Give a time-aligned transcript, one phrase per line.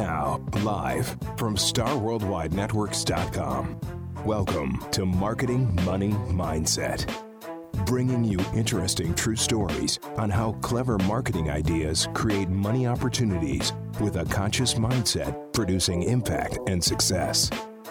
[0.00, 3.80] now, live from StarWorldWideNetworks.com.
[4.24, 7.04] Welcome to Marketing Money Mindset,
[7.84, 14.24] bringing you interesting true stories on how clever marketing ideas create money opportunities with a
[14.24, 17.50] conscious mindset producing impact and success.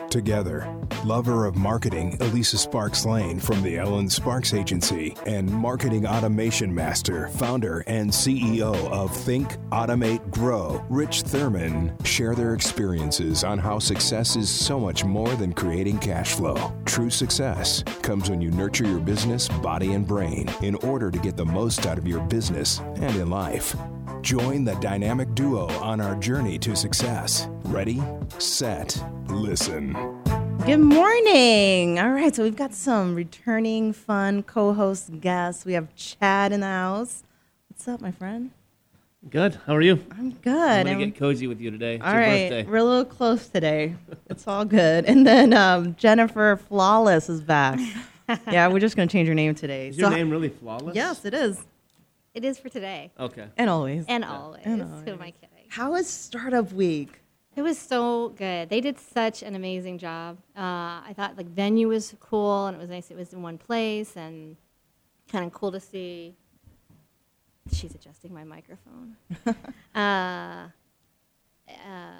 [0.10, 0.68] Together,
[1.05, 7.28] lover of marketing Elisa Sparks Lane from the Elen Sparks Agency and marketing automation master,
[7.30, 14.36] founder, and CEO of Think, Automate, Grow, Rich Thurman, share their experiences on how success
[14.36, 16.73] is so much more than creating cash flow.
[16.86, 21.37] True success comes when you nurture your business, body, and brain in order to get
[21.37, 23.76] the most out of your business and in life.
[24.21, 27.47] Join the dynamic duo on our journey to success.
[27.65, 28.01] Ready,
[28.37, 29.93] set, listen.
[30.65, 32.00] Good morning.
[32.00, 35.64] All right, so we've got some returning fun co host guests.
[35.66, 37.23] We have Chad in the house.
[37.69, 38.52] What's up, my friend?
[39.30, 39.58] Good.
[39.66, 40.03] How are you?
[40.11, 40.53] I'm good.
[40.53, 41.95] I'm gonna And- get cozy with you today.
[41.95, 42.64] It's all your right, birthday.
[42.70, 43.95] we're a little close today.
[44.30, 45.06] it's all good.
[45.06, 47.80] And then um, Jennifer Flawless is back.
[48.52, 49.88] yeah, we're just going to change her name today.
[49.88, 50.95] Is your name really flawless?
[50.95, 51.64] Yes, it is.
[52.34, 53.48] It is for today Okay.
[53.58, 54.06] And always.
[54.08, 54.62] and always.
[54.66, 55.34] And Who am I always.
[55.42, 55.66] kidding?
[55.70, 57.22] How is Startup Week?
[57.56, 58.70] It was so good.
[58.70, 60.38] They did such an amazing job.
[60.56, 63.12] Uh, I thought like venue was cool and it was nice.
[63.12, 64.56] It was in one place and
[65.32, 66.36] kind of cool to see.
[67.72, 69.16] She's adjusting my microphone.
[69.96, 70.00] uh,
[71.68, 72.12] uh,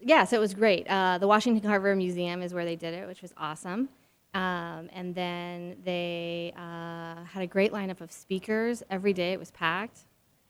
[0.00, 0.86] yeah, so it was great.
[0.88, 3.88] Uh, the Washington Carver Museum is where they did it, which was awesome.
[4.34, 8.82] Um, and then they uh, had a great lineup of speakers.
[8.90, 10.00] Every day it was packed.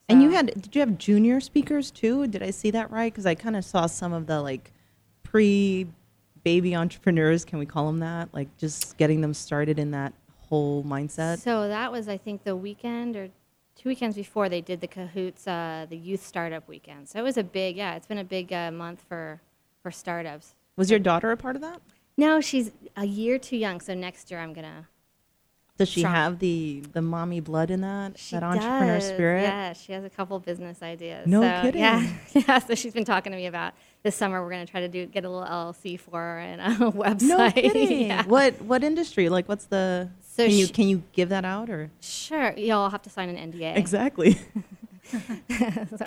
[0.08, 2.26] And you had, did you have junior speakers too?
[2.26, 3.12] Did I see that right?
[3.12, 4.72] Because I kind of saw some of the like
[5.22, 5.86] pre
[6.44, 8.32] baby entrepreneurs, can we call them that?
[8.32, 10.12] Like just getting them started in that
[10.48, 11.38] whole mindset.
[11.38, 13.28] So that was, I think, the weekend or
[13.76, 17.08] two weekends before they did the Cahoots, uh, the youth startup weekend.
[17.08, 19.40] So it was a big, yeah, it's been a big uh, month for
[19.82, 20.54] for startups.
[20.76, 21.80] Was your daughter a part of that?
[22.16, 23.80] No, she's a year too young.
[23.80, 24.88] So next year I'm gonna.
[25.76, 29.42] Does she have the the mommy blood in that She that entrepreneur does, spirit?
[29.42, 31.26] Yeah, she has a couple business ideas.
[31.26, 31.80] No so, kidding.
[31.80, 32.58] Yeah, yeah.
[32.60, 33.72] So she's been talking to me about
[34.04, 34.40] this summer.
[34.40, 37.22] We're gonna try to do get a little LLC for her and a website.
[37.22, 38.06] No kidding.
[38.06, 38.24] Yeah.
[38.24, 39.28] What what industry?
[39.28, 43.02] Like what's the So can you can you give that out or Sure, you'll have
[43.02, 43.76] to sign an NDA.
[43.76, 44.38] exactly?
[45.10, 45.18] So-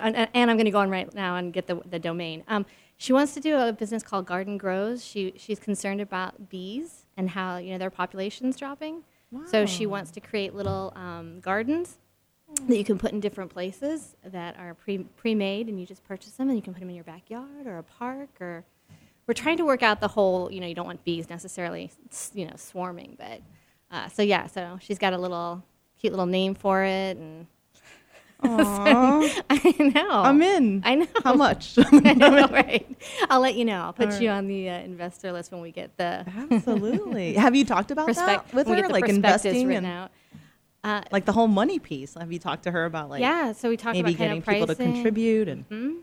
[0.00, 2.42] and, and I'm going to go on right now and get the, the domain.
[2.48, 2.66] Um,
[2.98, 5.04] she wants to do a business called Garden Grows.
[5.04, 9.04] She, she's concerned about bees and how you know their population's dropping.
[9.30, 9.42] Wow.
[9.46, 11.98] So she wants to create little um, gardens
[12.66, 16.02] that you can put in different places that are pre pre made, and you just
[16.04, 18.30] purchase them and you can put them in your backyard or a park.
[18.40, 18.64] Or
[19.28, 20.50] we're trying to work out the whole.
[20.50, 21.92] You know, you don't want bees necessarily,
[22.34, 23.42] you know, swarming, but
[23.92, 24.48] uh, so yeah.
[24.48, 25.62] So she's got a little
[26.00, 27.46] cute little name for it, and
[28.42, 30.10] I know.
[30.10, 30.82] I'm in.
[30.84, 31.06] I know.
[31.24, 31.76] How much?
[31.92, 32.86] I know, right?
[33.28, 33.82] I'll let you know.
[33.82, 37.34] I'll put All you on the uh, investor list when we get the Absolutely.
[37.34, 40.10] Have you talked about that with her, like investing and out.
[40.84, 42.14] Uh, like the whole money piece?
[42.14, 44.60] Have you talked to her about like yeah, so we talked maybe about kind getting
[44.60, 45.94] people to contribute and hmm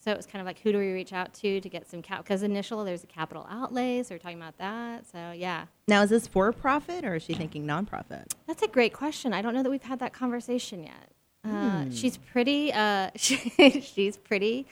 [0.00, 2.02] So it was kind of like who do we reach out to to get some
[2.02, 2.24] cap?
[2.24, 5.06] Because initial there's a capital outlay, so we're talking about that.
[5.06, 8.32] So yeah, now is this for profit or is she thinking nonprofit?
[8.48, 9.32] that's a great question.
[9.32, 11.12] I don't know that we've had that conversation yet.
[11.44, 11.90] Uh, Hmm.
[11.90, 12.72] She's pretty.
[12.72, 13.36] Uh, she,
[13.80, 14.66] she's pretty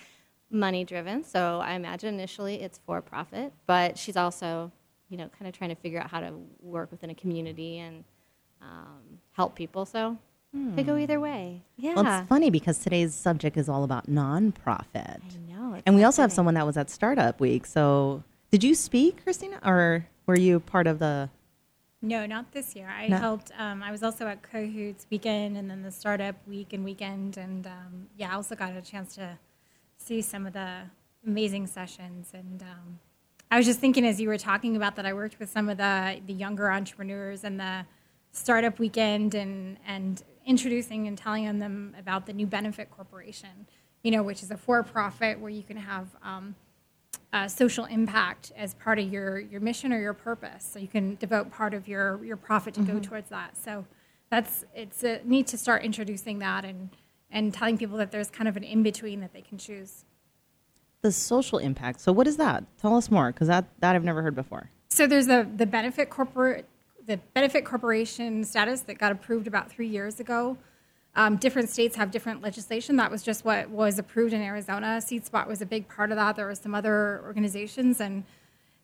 [0.51, 1.25] money driven.
[1.25, 4.71] So I imagine initially it's for profit, but she's also,
[5.09, 8.05] you know, kind of trying to figure out how to work within a community and
[8.61, 9.85] um, help people.
[9.87, 10.19] So
[10.55, 11.63] they go either way.
[11.79, 11.95] Yeah.
[11.95, 15.21] Well, it's funny because today's subject is all about nonprofit.
[15.23, 15.81] I know.
[15.87, 17.65] And we also have someone that was at Startup Week.
[17.65, 21.31] So, did you speak, Christina, or were you part of the?
[22.05, 22.89] No, not this year.
[22.89, 23.17] I No.
[23.17, 23.53] helped.
[23.57, 27.65] Um, I was also at Cahoots weekend and then the startup week and weekend, and
[27.67, 29.39] um, yeah, I also got a chance to
[29.99, 30.79] see some of the
[31.25, 32.33] amazing sessions.
[32.35, 32.99] And um,
[33.53, 35.79] I was just thinking as you were talking about that, I worked with some of
[35.79, 37.87] the the younger entrepreneurs and the
[38.33, 43.69] startup weekend and and introducing and telling them about the new Benefit Corporation,
[44.03, 46.09] you know, which is a for profit where you can have.
[46.25, 46.57] Um,
[47.33, 50.69] uh, social impact as part of your, your mission or your purpose.
[50.71, 53.57] So you can devote part of your, your profit to go towards that.
[53.57, 53.87] So
[54.31, 56.91] that's it's a, neat to start introducing that and,
[57.31, 60.05] and telling people that there's kind of an in between that they can choose.
[61.01, 62.01] The social impact.
[62.01, 62.63] So, what is that?
[62.79, 64.71] Tell us more, because that, that I've never heard before.
[64.93, 66.69] So there's the the benefit corporate
[67.07, 70.59] the benefit corporation status that got approved about three years ago.
[71.15, 72.97] Um, different states have different legislation.
[72.97, 75.01] That was just what was approved in Arizona.
[75.01, 76.37] Seed Spot was a big part of that.
[76.37, 78.25] There were some other organizations, and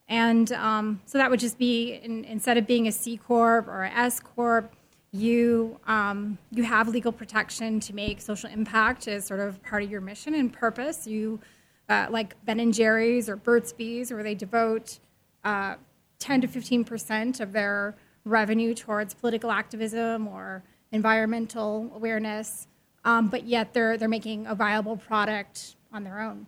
[0.08, 3.84] and um, so that would just be in, instead of being a C corp or
[3.84, 4.74] a S corp,
[5.10, 9.90] you um, you have legal protection to make social impact as sort of part of
[9.90, 11.06] your mission and purpose.
[11.06, 11.40] You
[11.88, 14.98] uh, like Ben and Jerry's or Burt's Bees, where they devote
[15.44, 15.76] uh,
[16.18, 17.96] 10 to 15 percent of their
[18.26, 22.66] revenue towards political activism or environmental awareness,
[23.04, 26.46] um, but yet they're they're making a viable product on their own.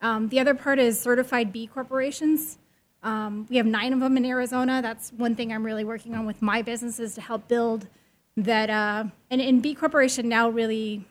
[0.00, 2.58] Um, the other part is certified B corporations.
[3.02, 4.80] Um, we have nine of them in Arizona.
[4.82, 7.86] That's one thing I'm really working on with my business is to help build
[8.36, 8.70] that.
[8.70, 11.04] Uh, and, and B Corporation now really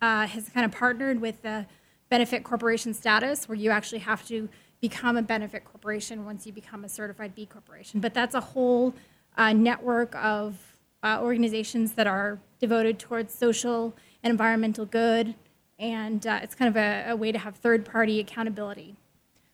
[0.00, 1.66] uh, has kind of partnered with the
[2.08, 4.48] benefit corporation status, where you actually have to
[4.80, 8.00] become a benefit corporation once you become a certified B corporation.
[8.00, 8.94] But that's a whole
[9.36, 10.65] uh, network of
[11.06, 13.94] uh, organizations that are devoted towards social
[14.24, 15.36] and environmental good,
[15.78, 18.96] and uh, it's kind of a, a way to have third party accountability.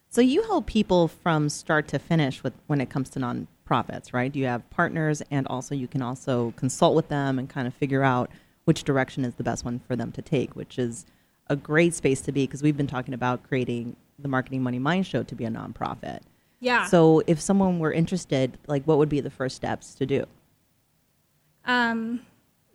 [0.08, 4.32] So you help people from start to finish with when it comes to nonprofits, right?
[4.32, 7.74] Do you have partners, and also you can also consult with them and kind of
[7.74, 8.30] figure out
[8.64, 11.04] which direction is the best one for them to take, which is
[11.48, 15.06] a great space to be because we've been talking about creating the Marketing Money Mind
[15.06, 16.20] Show to be a nonprofit.
[16.60, 16.86] Yeah.
[16.86, 20.24] So if someone were interested, like what would be the first steps to do?
[21.64, 22.20] Um,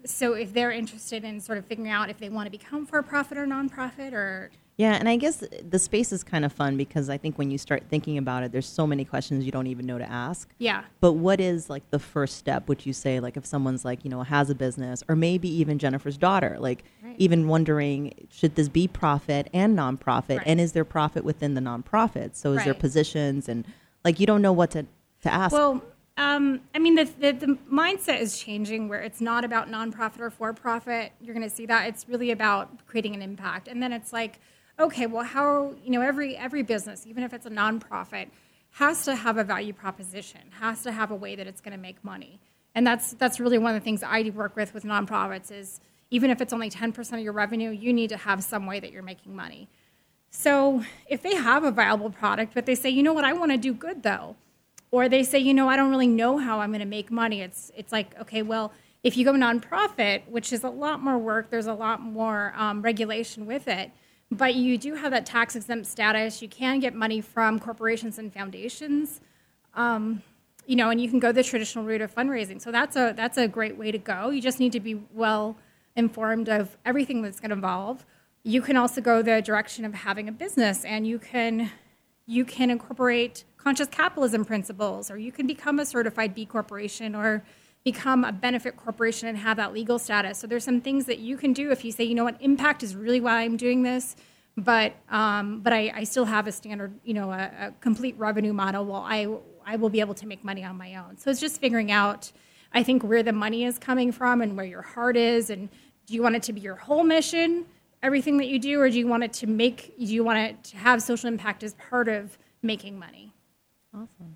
[0.06, 3.02] so if they're interested in sort of figuring out if they want to become for
[3.02, 7.10] profit or nonprofit or Yeah, and I guess the space is kind of fun because
[7.10, 9.86] I think when you start thinking about it, there's so many questions you don't even
[9.86, 10.50] know to ask.
[10.60, 10.84] yeah.
[11.02, 12.70] But what is like the first step?
[12.70, 15.78] Would you say like if someone's like you know has a business or maybe even
[15.80, 17.16] Jennifer's daughter, like Right.
[17.18, 20.44] even wondering should this be profit and nonprofit, Right.
[20.48, 22.36] and is there profit within the nonprofit?
[22.36, 23.66] So is there positions and
[24.06, 24.86] like you don't know what to
[25.24, 25.52] to ask.
[25.52, 25.82] Well,
[26.18, 30.32] um, I mean, the, the, the mindset is changing where it's not about nonprofit or
[30.32, 31.12] for profit.
[31.22, 31.88] You're going to see that.
[31.88, 33.68] It's really about creating an impact.
[33.68, 34.40] And then it's like,
[34.80, 38.30] okay, well, how, you know, every, every business, even if it's a nonprofit,
[38.72, 41.82] has to have a value proposition, has to have a way that it's going to
[41.82, 42.40] make money.
[42.74, 45.80] And that's, that's really one of the things I work with with nonprofits is
[46.10, 48.92] even if it's only 10% of your revenue, you need to have some way that
[48.92, 49.68] you're making money.
[50.32, 53.52] So if they have a viable product, but they say, you know what, I want
[53.52, 54.36] to do good though,
[54.92, 57.42] or they say, you know, I don't really know how I'm going to make money.
[57.42, 58.72] It's it's like, okay, well,
[59.04, 62.82] if you go nonprofit, which is a lot more work, there's a lot more um,
[62.82, 63.92] regulation with it,
[64.32, 66.42] but you do have that tax exempt status.
[66.42, 69.22] You can get money from corporations and foundations,
[69.76, 70.24] um,
[70.66, 72.62] you know, and you can go the traditional route of fundraising.
[72.62, 74.30] So that's a that's a great way to go.
[74.30, 75.58] You just need to be well
[75.96, 78.06] informed of everything that's going to involve.
[78.44, 81.72] You can also go the direction of having a business, and you can
[82.26, 87.44] you can incorporate conscious capitalism principles, or you can become a certified B corporation, or
[87.84, 90.38] become a benefit corporation and have that legal status.
[90.38, 92.84] So there's some things that you can do if you say, you know what, impact
[92.84, 94.16] is really why I'm doing this,
[94.58, 98.54] but um, but I, I still have a standard, you know, a, a complete revenue
[98.54, 98.86] model.
[98.86, 99.28] Well, I
[99.66, 101.18] I will be able to make money on my own.
[101.18, 102.32] So it's just figuring out,
[102.74, 105.70] I think, where the money is coming from and where your heart is, and
[106.06, 107.66] do you want it to be your whole mission?
[108.04, 109.98] everything that you do, or do you want it to make?
[109.98, 113.34] Do you want it to have social impact as part of making money?
[113.98, 114.36] Awesome.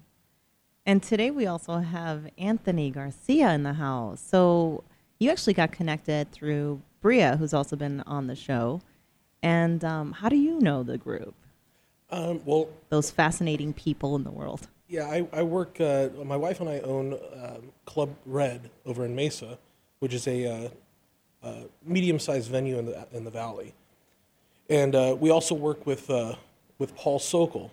[0.87, 4.19] And today we also have Anthony Garcia in the house.
[4.19, 4.83] So
[5.19, 8.81] you actually got connected through Bria, who's also been on the show.
[9.43, 11.35] And um, how do you know the group?
[12.09, 14.67] Um, well, Those fascinating people in the world.
[14.87, 15.79] yeah, I, I work.
[15.79, 19.57] Uh, my wife and I own um Club Red over in Mesa,
[19.99, 20.69] which is a uh,
[21.47, 23.73] uh, medium-sized venue in the in the valley,
[24.69, 26.35] and uh, we also work with uh,
[26.80, 27.71] with Paul Sokol.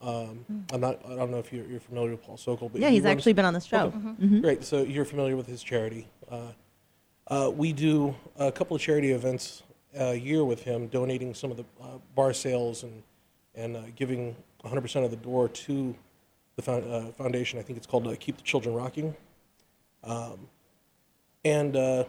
[0.00, 1.00] Um, I'm not.
[1.06, 3.44] I don't know if you're, you're familiar with Paul Sokol, but Yeah, he's actually been
[3.44, 3.92] on the show.
[4.22, 4.40] Okay.
[4.40, 4.64] Great.
[4.64, 6.08] So you're familiar with his charity.
[6.30, 6.52] Uh,
[7.26, 9.62] uh, we do a couple of charity events
[9.94, 13.02] a year with him, donating some of the uh, bar sales and
[13.54, 15.94] and uh, giving 100% of the door to
[16.56, 17.58] the found, uh, foundation.
[17.58, 19.16] I think it's called uh, Keep the Children Rocking.
[20.04, 20.48] Um,
[21.44, 22.04] and uh,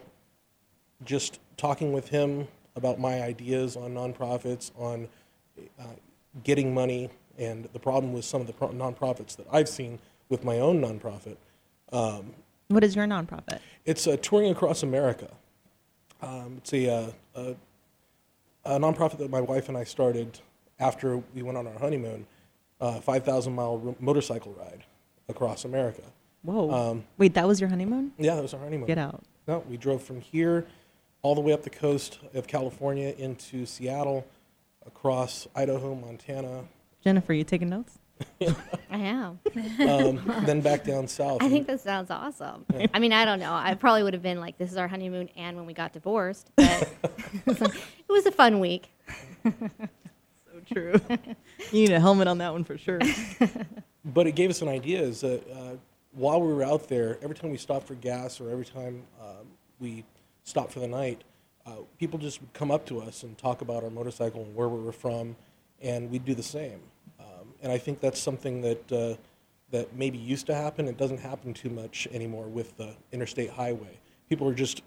[1.06, 5.08] just talking with him about my ideas on nonprofits, on
[5.80, 5.84] uh,
[6.44, 10.44] getting money, and the problem with some of the pro- nonprofits that I've seen with
[10.44, 11.38] my own nonprofit.
[11.92, 12.34] Um,
[12.68, 13.60] What is your nonprofit?
[13.86, 15.30] it's uh, touring across America.
[16.22, 17.56] Um, it's a, uh, a,
[18.66, 20.40] a nonprofit that my wife and I started
[20.80, 22.28] after we went on our honeymoon,
[22.82, 24.84] uh, 5,000 mile ro- motorcycle ride
[25.30, 26.04] across America.
[26.44, 26.72] Whoa.
[26.72, 28.12] Um, Wait, that was your honeymoon?
[28.18, 28.88] Yeah, that was our honeymoon.
[28.88, 29.24] Get out.
[29.48, 30.68] No, we drove from here
[31.22, 34.26] all the way up the coast of California into Seattle,
[34.86, 36.64] across Idaho, Montana,
[37.04, 37.98] Jennifer, you taking notes?
[38.92, 39.40] I am.
[39.80, 41.42] um, then back down south.
[41.42, 42.66] I think that sounds awesome.
[42.94, 43.54] I mean, I don't know.
[43.54, 46.52] I probably would have been like, this is our honeymoon and when we got divorced.
[46.56, 46.90] But
[47.46, 48.92] it was a fun week.
[49.46, 49.52] So
[50.70, 50.96] true.
[51.72, 53.00] you need a helmet on that one for sure.
[54.04, 55.78] But it gave us an idea is that uh,
[56.12, 59.48] while we were out there, every time we stopped for gas or every time um,
[59.80, 60.04] we
[60.44, 61.24] stopped for the night,
[61.66, 64.68] uh, people just would come up to us and talk about our motorcycle and where
[64.68, 65.36] we were from
[65.82, 66.80] and we'd do the same.
[67.20, 69.16] Um, and I think that's something that uh,
[69.72, 70.88] that maybe used to happen.
[70.88, 74.00] It doesn't happen too much anymore with the interstate highway.
[74.30, 74.82] People are just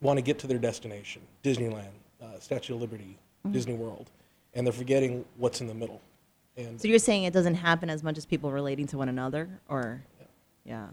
[0.00, 1.90] want to get to their destination: Disneyland,
[2.22, 3.18] uh, Statue of Liberty,
[3.50, 4.10] Disney World,
[4.54, 6.00] and they're forgetting what's in the middle.
[6.56, 9.48] And So you're saying it doesn't happen as much as people relating to one another,
[9.68, 10.02] or
[10.64, 10.88] yeah?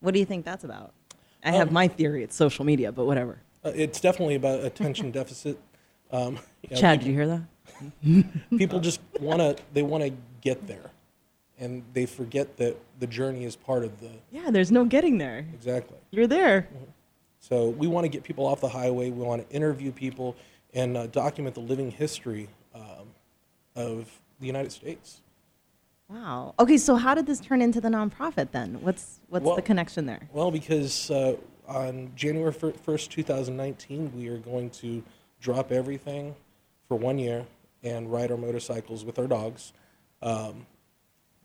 [0.00, 0.92] What do you think that's about?
[1.44, 2.22] I have Um, my theory.
[2.22, 3.38] It's social media, but whatever.
[3.64, 5.58] uh, it's definitely about attention deficit.
[6.10, 7.42] Um, you know, Chad, people- did you hear that?
[8.56, 10.90] People just want to they want to get there
[11.58, 15.46] and they forget that the journey is part of the Yeah, there's no getting there.
[15.54, 16.68] exactly You're there.
[17.40, 20.36] so we want to get people off the highway we want to interview people
[20.74, 23.06] and uh, document the living history um,
[23.74, 25.20] of the united states
[26.08, 26.54] Wow.
[26.60, 28.80] Okay, so how did this turn into the nonprofit then?
[28.80, 30.20] What's what's Well- the connection there?
[30.32, 31.34] well because uh,
[31.66, 35.02] on january 1st 2019 we are going to
[35.40, 36.36] drop everything
[36.86, 37.44] for one year
[37.86, 39.72] and ride our motorcycles with our dogs
[40.22, 40.66] um,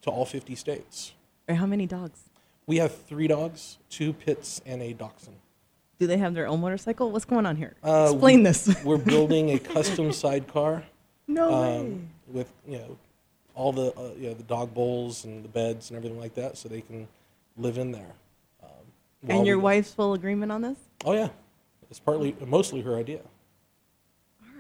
[0.02, 1.14] to all 50 states
[1.48, 2.20] Or how many dogs?
[2.68, 5.38] we have three dogs two pits and a dachshund
[6.00, 7.12] Do they have their own motorcycle?
[7.12, 7.76] What's going on here?
[7.84, 8.76] Uh, Explain we- this.
[8.84, 10.84] We're building a custom sidecar
[11.28, 11.78] no way.
[11.80, 12.98] um, with you know
[13.54, 16.58] all the uh, you know, the dog bowls and the beds and everything like that,
[16.58, 17.08] so they can
[17.58, 18.14] live in there.
[18.64, 18.70] Um,
[19.30, 20.78] And your wife's full agreement on this?
[21.06, 21.30] Oh yeah,
[21.90, 23.20] it's partly mostly her idea.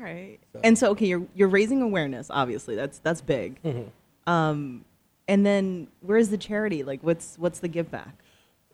[0.01, 0.39] All right.
[0.53, 2.27] So- And so, okay, you're you're raising awareness.
[2.29, 3.61] Obviously, that's that's big.
[3.63, 4.31] Mm-hmm.
[4.31, 4.85] Um,
[5.27, 6.83] and then where's the charity?
[6.83, 8.15] Like, what's what's the give back?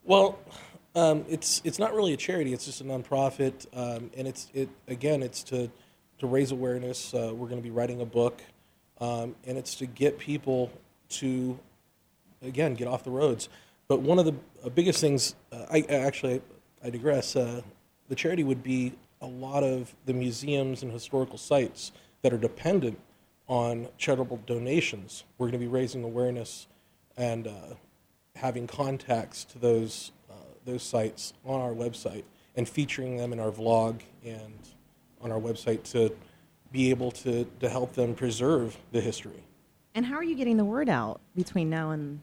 [0.05, 0.39] Well,
[0.95, 4.69] um, it's it's not really a charity; it's just a nonprofit, um, and it's it
[4.87, 5.21] again.
[5.21, 5.69] It's to
[6.19, 7.13] to raise awareness.
[7.13, 8.41] Uh, we're going to be writing a book,
[9.01, 10.71] um, and it's to get people
[11.09, 11.59] to
[12.41, 13.49] again get off the roads.
[13.89, 14.33] But one of the
[14.65, 16.41] uh, biggest things, uh, I, I actually
[16.83, 17.35] I digress.
[17.35, 17.61] Uh,
[18.07, 22.99] the charity would be a lot of the museums and historical sites that are dependent
[23.47, 25.23] on charitable donations.
[25.37, 26.67] We're going to be raising awareness
[27.15, 27.75] and uh,
[28.35, 30.33] having contacts to those uh,
[30.65, 32.23] those sites on our website
[32.55, 34.69] and featuring them in our vlog and
[35.21, 36.15] on our website to
[36.71, 39.43] be able to, to help them preserve the history.
[39.95, 42.21] And how are you getting the word out between now and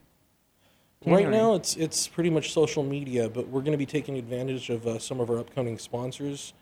[1.07, 4.71] Right now, it's it's pretty much social media, but we're going to be taking advantage
[4.71, 6.55] of uh, some of our upcoming sponsors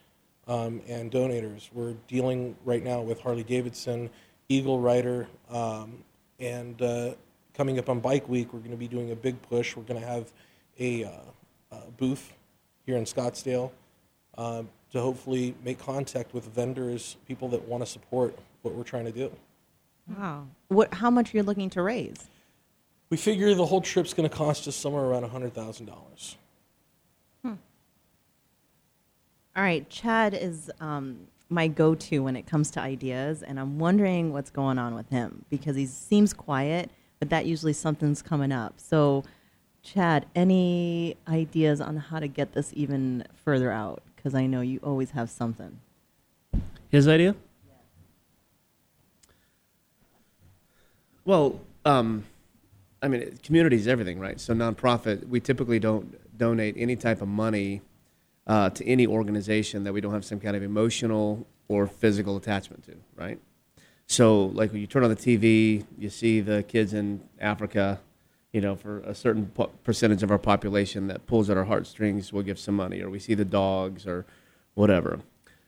[0.47, 1.69] um, and donators.
[1.73, 4.09] We're dealing right now with Harley Davidson,
[4.49, 6.03] Eagle Rider, um,
[6.39, 7.13] and uh,
[7.53, 9.75] coming up on Bike Week, we're going to be doing a big push.
[9.75, 10.31] We're going to have
[10.79, 11.09] a, uh,
[11.71, 12.33] uh booth
[12.85, 13.71] here in Scottsdale
[14.37, 19.05] um, to hopefully make contact with vendors, people that want to support what we're trying
[19.05, 19.31] to do.
[20.17, 20.47] Wow.
[20.67, 20.93] What?
[20.93, 22.27] How much are you're looking to raise?
[23.09, 26.35] We figure the whole trip's going to cost us somewhere around $100,000.
[27.45, 27.57] All
[29.61, 34.49] right, Chad is um, my go-to when it comes to ideas, and I'm wondering what's
[34.49, 38.79] going on with him because he seems quiet, but that usually something's coming up.
[38.79, 39.23] So,
[39.83, 44.01] Chad, any ideas on how to get this even further out?
[44.15, 45.79] Because I know you always have something.
[46.89, 47.35] His idea?
[51.25, 52.25] Well, um,
[53.01, 54.39] I mean, it- community is everything, right?
[54.39, 57.81] So nonprofit, we typically don't donate any type of money
[58.47, 62.83] uh, to any organization that we don't have some kind of emotional or physical attachment
[62.85, 63.39] to, right?
[64.05, 68.01] So, like when you turn on the TV, you see the kids in Africa,
[68.51, 72.33] you know, for a certain po- percentage of our population that pulls at our heartstrings,
[72.33, 74.25] we'll give some money, or we see the dogs or
[74.73, 75.21] whatever.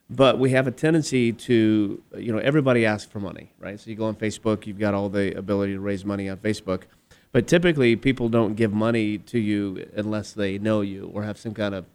[0.10, 3.80] But we have a tendency to, you know, everybody asks for money, right?
[3.80, 6.84] So you go on Facebook, you've got all the ability to raise money on Facebook.
[7.32, 11.54] But typically, people don't give money to you unless they know you or have some
[11.54, 11.86] kind of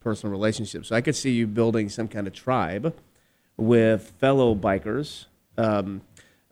[0.00, 0.88] personal relationships.
[0.88, 2.94] So I could see you building some kind of tribe
[3.58, 5.26] with fellow bikers
[5.58, 6.00] um,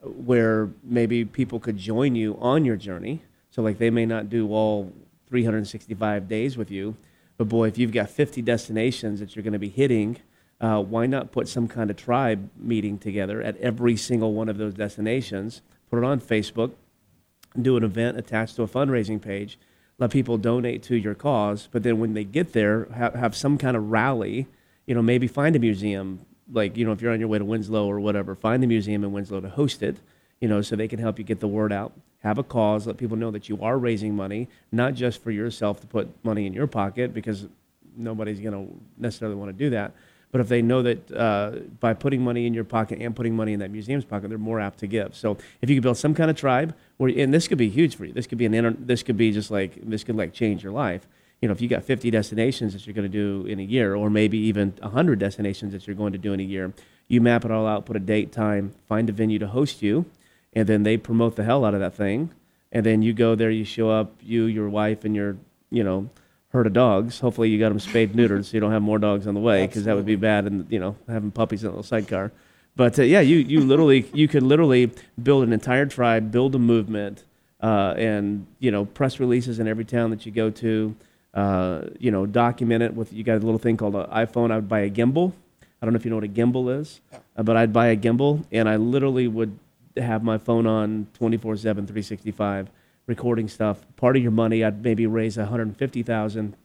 [0.01, 3.23] where maybe people could join you on your journey.
[3.49, 4.93] So, like, they may not do all
[5.27, 6.95] 365 days with you,
[7.37, 10.17] but boy, if you've got 50 destinations that you're going to be hitting,
[10.61, 14.57] uh, why not put some kind of tribe meeting together at every single one of
[14.57, 15.61] those destinations?
[15.89, 16.71] Put it on Facebook,
[17.59, 19.57] do an event attached to a fundraising page,
[19.99, 23.57] let people donate to your cause, but then when they get there, have, have some
[23.57, 24.47] kind of rally.
[24.85, 27.45] You know, maybe find a museum, like you know, if you're on your way to
[27.45, 29.97] Winslow or whatever, find the museum in Winslow to host it.
[30.39, 31.91] You know, so they can help you get the word out.
[32.23, 35.81] Have a cause, let people know that you are raising money, not just for yourself
[35.81, 37.47] to put money in your pocket, because
[37.95, 39.91] nobody's going to necessarily want to do that.
[40.31, 43.53] But if they know that uh, by putting money in your pocket and putting money
[43.53, 45.15] in that museum's pocket, they're more apt to give.
[45.15, 47.95] So if you could build some kind of tribe, where, and this could be huge
[47.95, 48.13] for you.
[48.13, 50.73] This could be an inter- this could be just like this could like change your
[50.73, 51.07] life.
[51.41, 53.95] You know, if you got 50 destinations that you're going to do in a year,
[53.95, 56.73] or maybe even 100 destinations that you're going to do in a year,
[57.07, 60.05] you map it all out, put a date, time, find a venue to host you,
[60.53, 62.31] and then they promote the hell out of that thing,
[62.73, 65.37] and then you go there, you show up, you, your wife, and your
[65.71, 66.09] you know
[66.49, 67.19] herd of dogs.
[67.19, 69.65] Hopefully, you got them spayed, neutered, so you don't have more dogs on the way,
[69.65, 72.31] because that would be bad, and you know having puppies in a little sidecar.
[72.75, 74.91] But uh, yeah, you you literally you could literally
[75.21, 77.23] build an entire tribe, build a movement,
[77.61, 80.95] uh, and you know press releases in every town that you go to.
[81.33, 84.51] Uh, you know, document it with you got a little thing called an iPhone.
[84.51, 85.33] I would buy a gimbal.
[85.81, 86.99] I don't know if you know what a gimbal is,
[87.37, 89.57] uh, but I'd buy a gimbal, and I literally would
[89.95, 92.69] have my phone on 24/7, 365,
[93.09, 93.85] recording stuff.
[93.97, 96.55] Part of your money, I'd maybe raise 150,000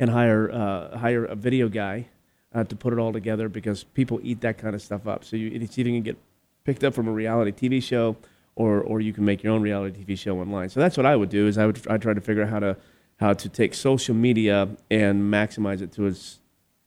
[0.00, 2.08] and hire uh, hire a video guy
[2.52, 5.24] uh, to put it all together because people eat that kind of stuff up.
[5.24, 6.18] So you, it's either going to get
[6.64, 8.16] picked up from a reality TV show,
[8.56, 10.68] or or you can make your own reality TV show online.
[10.68, 11.46] So that's what I would do.
[11.46, 12.76] Is I would I try to figure out how to
[13.20, 16.40] how to take social media and maximize it to its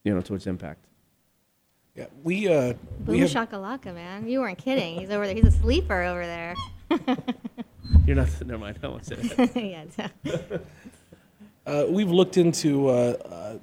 [0.04, 0.86] you know to its impact.
[1.96, 2.74] Yeah, we uh,
[3.06, 4.28] we Boom have shakalaka, man.
[4.28, 5.00] You weren't kidding.
[5.00, 5.36] He's over there.
[5.36, 6.56] He's a sleeper over there.
[8.06, 8.30] You're not.
[8.46, 8.80] Never mind.
[8.84, 9.56] I won't say that.
[9.56, 9.86] yeah.
[10.30, 10.60] so-
[11.66, 12.94] Uh, we've looked into uh,
[13.26, 13.58] uh,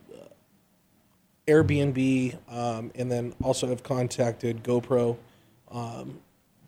[1.48, 5.16] Airbnb um, and then also have contacted GoPro
[5.70, 6.18] um,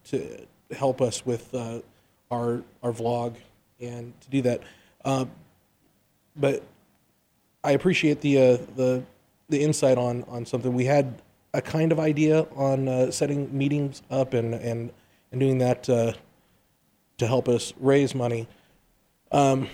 [0.05, 1.81] to help us with uh,
[2.31, 3.35] our our vlog
[3.81, 4.63] and to do that.
[5.05, 5.27] Uh,
[6.37, 6.63] but
[7.63, 9.03] I appreciate the uh, the
[9.51, 10.73] the insight on on something.
[10.73, 11.21] We had
[11.53, 14.91] a kind of idea on uh, setting meetings up and and
[15.33, 16.13] and doing that uh,
[17.19, 18.49] to help us raise money.
[19.33, 19.69] Um,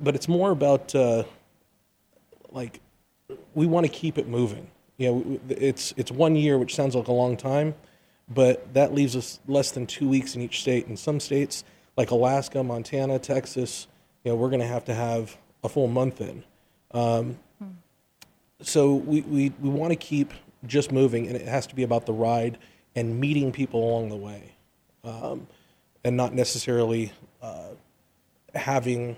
[0.00, 1.24] but it's more about uh,
[2.50, 2.80] like
[3.54, 4.70] we want to keep it moving.
[4.96, 7.74] You know, it's it's one year, which sounds like a long time,
[8.28, 10.86] but that leaves us less than two weeks in each state.
[10.86, 11.64] In some states,
[11.96, 13.86] like Alaska, Montana, Texas,
[14.24, 16.44] you know, we're going to have to have a full month in.
[16.92, 17.38] Um,
[18.60, 20.32] so we, we, we want to keep
[20.66, 22.58] just moving, and it has to be about the ride
[22.96, 24.54] and meeting people along the way,
[25.04, 25.46] um,
[26.04, 27.70] and not necessarily uh,
[28.54, 29.16] having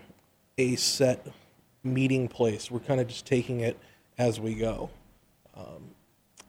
[0.58, 1.26] a set
[1.82, 2.70] meeting place.
[2.70, 3.78] We're kind of just taking it
[4.18, 4.90] as we go.
[5.56, 5.90] Um,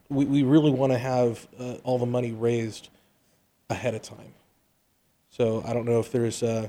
[0.10, 2.90] we, we really want to have uh, all the money raised
[3.70, 4.34] ahead of time.
[5.30, 6.68] So I don't know if there's uh,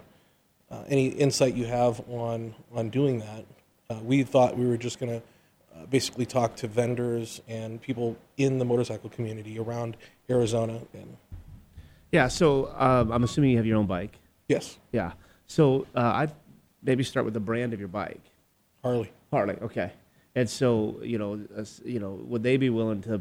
[0.71, 3.45] uh, any insight you have on on doing that.
[3.91, 5.23] Uh, we thought we were just going to
[5.77, 9.97] uh, basically talk to vendors and people in the motorcycle community around
[10.31, 10.81] Arizona.
[10.95, 11.17] And
[12.13, 12.29] Yeah.
[12.29, 14.19] So um, I'm assuming you have your own bike.
[14.49, 15.13] yes, Yeah.
[15.47, 16.33] So uh, I'd
[16.83, 18.21] maybe start with the brand of your bike.
[18.83, 19.13] Harley.
[19.31, 19.57] Harley.
[19.61, 19.93] Okay.
[20.35, 23.21] And so you know, as- you know, would they be willing to,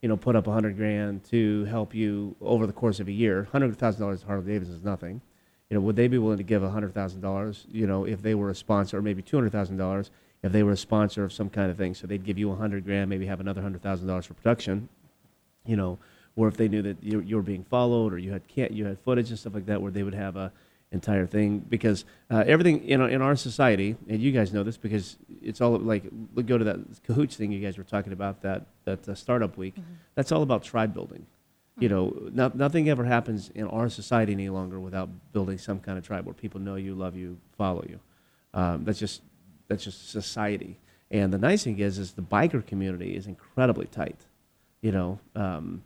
[0.00, 3.12] you know, put up a hundred grand to help you over the course of a
[3.12, 3.46] year?
[3.52, 5.20] Hundred thousand dollars to Harley Davidson is nothing.
[5.68, 7.66] You know, would they be willing to give a hundred thousand dollars?
[7.70, 10.10] You know, if they were a sponsor, or maybe two hundred thousand dollars
[10.42, 11.92] if they were a sponsor of some kind of thing.
[11.94, 14.88] So they'd give you a hundred grand, maybe have another hundred thousand dollars for production.
[15.66, 15.98] You know,
[16.40, 18.86] or if they knew that you, you were being followed or you had can't you
[18.86, 20.50] had footage and stuff like that, where they would have a
[20.92, 24.76] entire thing because uh, everything in our, in our society, and you guys know this
[24.76, 26.04] because it's all like
[26.46, 29.74] go to that cahoots thing you guys were talking about that that uh, startup week.
[30.14, 31.26] That's all about tribe building.
[31.78, 35.96] You know, no, nothing ever happens in our society any longer without building some kind
[35.96, 38.00] of tribe where people know you, love you, follow you.
[38.52, 39.22] Um, that's just
[39.68, 40.78] that's just society.
[41.10, 44.26] And the nice thing is, is the biker community is incredibly tight.
[44.80, 45.82] You know, um,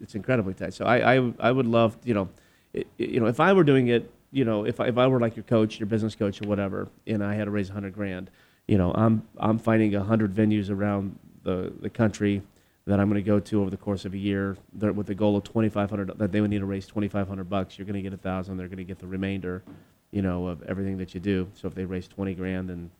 [0.00, 0.74] it's incredibly tight.
[0.74, 2.28] So I, I, I would love, you know,
[2.72, 5.20] it, you know, if I were doing it, you know, if I, if I were
[5.20, 7.94] like your coach, your business coach or whatever, and I had to raise a hundred
[7.94, 8.30] grand,
[8.66, 12.42] you know, I'm, I'm finding a hundred venues around the, the country
[12.86, 15.36] that I'm going to go to over the course of a year with the goal
[15.36, 17.78] of 2,500, that they would need to raise 2,500 bucks.
[17.78, 18.56] You're going to get a thousand.
[18.56, 19.62] They're going to get the remainder,
[20.10, 21.48] you know, of everything that you do.
[21.54, 22.90] So if they raise 20 grand and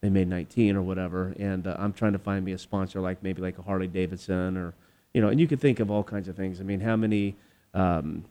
[0.00, 3.22] they made 19 or whatever, and uh, I'm trying to find me a sponsor like
[3.22, 4.74] maybe like a Harley Davidson or,
[5.14, 6.60] you know, and you could think of all kinds of things.
[6.60, 7.36] I mean, how many,
[7.74, 8.24] um,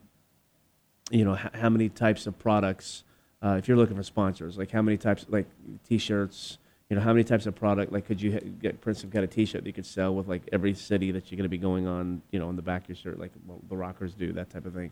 [1.10, 3.04] you know, h- how many types of products,
[3.42, 5.46] uh, if you're looking for sponsors, like how many types, like
[5.88, 9.12] t-shirts, you know, how many types of product, like could you ha- get, for instance,
[9.12, 11.48] got a t-shirt that you could sell with like every city that you're going to
[11.48, 14.14] be going on, you know, on the back of your shirt, like well, the rockers
[14.14, 14.90] do, that type of thing.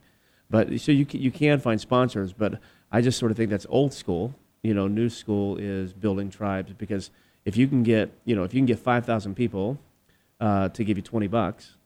[0.48, 3.66] But so you can, you can find sponsors, but I just sort of think that's
[3.68, 4.34] old school.
[4.62, 7.10] You know, new school is building tribes because
[7.44, 9.78] if you can get, you know, if you can get 5,000 people
[10.40, 11.76] uh, to give you 20 bucks,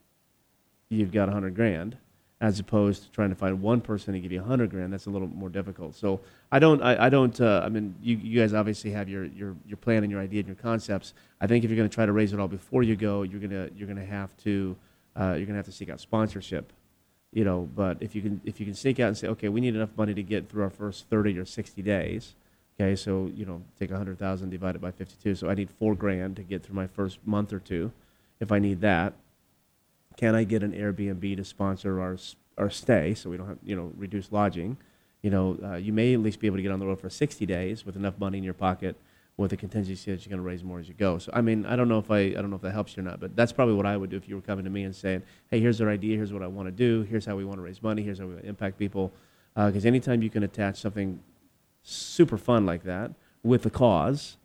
[0.89, 1.97] you've got 100 grand
[2.41, 5.09] as opposed to trying to find one person to give you 100 grand that's a
[5.09, 5.95] little more difficult.
[5.95, 6.19] So
[6.51, 9.55] i don't i, I don't uh, i mean you, you guys obviously have your, your
[9.67, 11.13] your plan and your idea and your concepts.
[11.41, 13.39] I think if you're going to try to raise it all before you go you're
[13.39, 14.75] going to you're going to have to
[15.15, 16.71] uh, you're going to have to seek out sponsorship
[17.31, 17.69] you know.
[17.75, 19.95] But if you can if you can sneak out and say okay we need enough
[19.97, 22.35] money to get through our first 30 or 60 days
[22.79, 26.43] okay so you know take 100000 divided by 52 so i need four grand to
[26.43, 27.91] get through my first month or two
[28.39, 29.13] if i need that
[30.17, 32.17] can I get an Airbnb to sponsor our
[32.57, 34.77] or stay, so we don't have you know reduce lodging.
[35.21, 37.09] You know, uh, you may at least be able to get on the road for
[37.09, 38.95] 60 days with enough money in your pocket,
[39.37, 41.17] with a contingency that you're going to raise more as you go.
[41.17, 43.01] So I mean, I don't know if I I don't know if that helps you
[43.01, 44.83] or not, but that's probably what I would do if you were coming to me
[44.83, 47.43] and saying, hey, here's our idea, here's what I want to do, here's how we
[47.43, 49.11] want to raise money, here's how we want to impact people.
[49.55, 51.21] Because anytime you can attach something
[51.81, 54.35] super fun like that with a cause,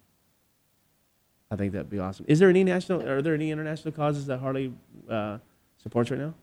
[1.51, 2.27] I think that'd be awesome.
[2.29, 3.03] Is there any national?
[3.09, 4.73] Are there any international causes that Harley
[5.09, 5.39] uh,
[5.83, 6.35] supports right now?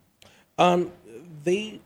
[0.58, 0.92] Um,
[1.44, 1.80] they,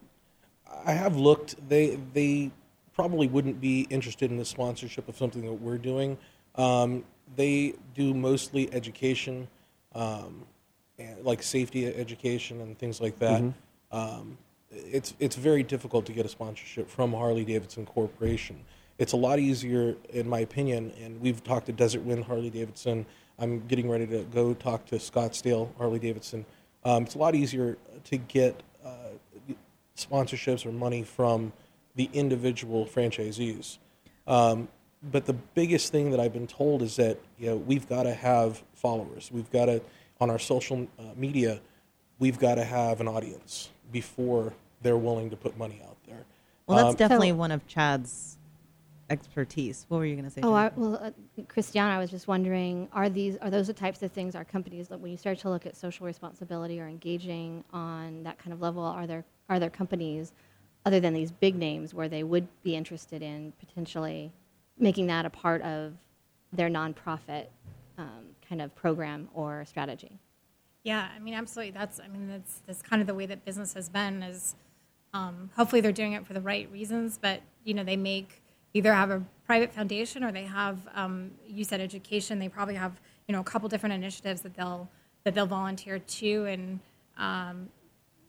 [0.86, 1.56] I have looked.
[1.68, 2.52] They they
[2.94, 6.18] probably wouldn't be interested in the sponsorship of something that we're doing.
[6.56, 7.04] Um,
[7.36, 9.48] they do mostly education,
[9.96, 10.44] um,
[11.00, 13.42] and like safety education and things like that.
[13.92, 14.38] Um,
[14.72, 18.60] it's it's very difficult to get a sponsorship from Harley Davidson Corporation.
[18.98, 23.06] It's a lot easier, in my opinion, and we've talked to Desert Wind Harley Davidson.
[23.40, 26.46] I'm getting ready to go talk to Scottsdale Harley Davidson.
[26.84, 28.90] Um, it's a lot easier to get uh,
[29.98, 31.54] sponsorships or money from
[31.96, 33.78] the individual franchisees.
[34.28, 34.68] Um,
[35.04, 38.14] but the biggest thing that I've been told is that you know we've got to
[38.14, 39.30] have followers.
[39.32, 39.82] We've got to
[40.20, 41.60] on our social uh, media,
[42.20, 46.24] we've got to have an audience before they're willing to put money out there.
[46.68, 48.38] Well, that's Um, definitely So- one of Chad's
[49.12, 49.86] expertise.
[49.90, 50.42] What were you going to say?
[50.44, 51.12] Oh, I, well, uh,
[51.44, 54.88] Kristiana, I was just wondering, are these are those the types of things our companies
[54.88, 58.62] that when you start to look at social responsibility or engaging on that kind of
[58.62, 60.34] level, are there are there companies
[60.86, 64.32] other than these big names where they would be interested in potentially
[64.80, 65.94] making that a part of
[66.54, 67.46] their nonprofit
[67.98, 70.18] um, kind of program or strategy?
[70.84, 71.72] Yeah, I mean, absolutely.
[71.72, 74.56] That's, I mean, that's, that's kind of the way that business has been is
[75.14, 78.42] um, hopefully they're doing it for the right reasons, but, you know, they make,
[78.74, 83.00] either have a private foundation or they have, um, you said education, they probably have,
[83.28, 84.90] you know, a couple different initiatives that they'll,
[85.24, 86.46] that they'll volunteer to.
[86.46, 86.80] And
[87.18, 87.70] um,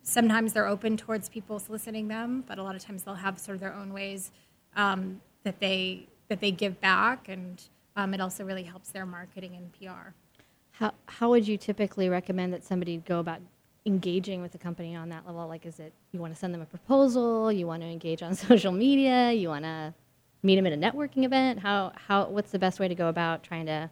[0.02, 3.54] sometimes they're open towards people soliciting them, but a lot of times they'll have sort
[3.54, 4.32] of their own ways
[4.76, 7.28] um, that they, that they give back.
[7.28, 7.62] And
[7.96, 10.10] um, it also really helps their marketing and PR.
[10.72, 13.40] How, how would you typically recommend that somebody go about
[13.84, 15.46] engaging with the company on that level?
[15.46, 17.52] Like, is it you want to send them a proposal?
[17.52, 19.32] You want to engage on social media?
[19.32, 19.94] You want to
[20.42, 21.60] meet them at a networking event?
[21.60, 23.90] How, how, what's the best way to go about trying to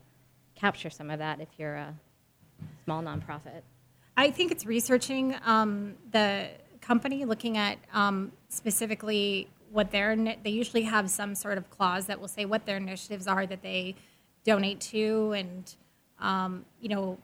[0.55, 1.95] capture some of that if you're a
[2.85, 3.63] small nonprofit?
[4.17, 6.49] I think it's researching um, the
[6.81, 12.21] company, looking at um, specifically what their they usually have some sort of clause that
[12.21, 13.95] will say what their initiatives are that they
[14.45, 15.75] donate to, and
[16.19, 17.19] um, you know,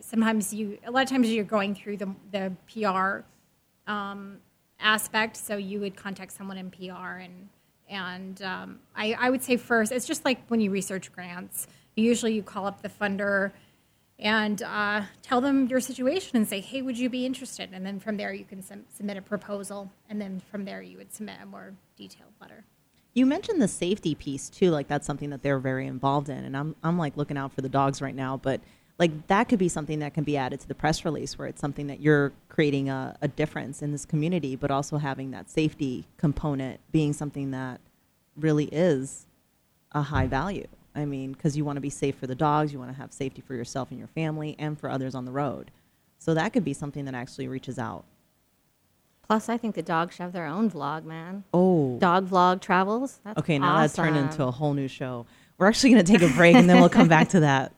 [0.00, 4.38] sometimes you a lot of times you're going through the the PR um,
[4.80, 7.48] aspect, so you would contact someone in PR and
[7.88, 12.32] and um, I, I would say first it's just like when you research grants usually
[12.32, 13.52] you call up the funder
[14.18, 17.70] and uh, tell them your situation and say hey would you be interested?
[17.72, 21.12] And then from there you can submit a proposal and then from there you would
[21.12, 22.64] submit a more detailed letter.
[23.14, 26.56] You mentioned the safety piece too, like that's something that they're very involved in, and
[26.56, 28.60] I'm I'm like looking out for the dogs right now, but
[28.98, 31.60] like that could be something that can be added to the press release where it's
[31.60, 36.06] something that you're creating a, a difference in this community, but also having that safety
[36.16, 37.80] component being something that
[38.36, 39.26] really is
[39.92, 40.66] a high value.
[40.94, 43.12] I mean, because you want to be safe for the dogs, you want to have
[43.12, 45.70] safety for yourself and your family, and for others on the road.
[46.18, 48.04] So that could be something that actually reaches out.
[49.28, 51.44] Plus, I think the dogs should have their own vlog, man.
[51.54, 53.20] Oh, Dog vlog travels.
[53.24, 55.26] That's Okay, now that turned into a whole new show.
[55.58, 57.72] We're actually going to take a break and then we'll come back to that.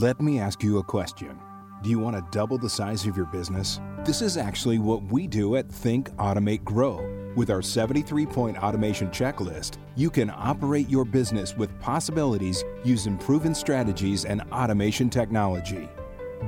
[0.00, 1.38] Let me ask you a question.
[1.82, 3.82] Do you want to double the size of your business?
[4.02, 7.06] This is actually what we do at Think Automate Grow.
[7.36, 13.54] With our 73 point automation checklist, you can operate your business with possibilities using proven
[13.54, 15.86] strategies and automation technology.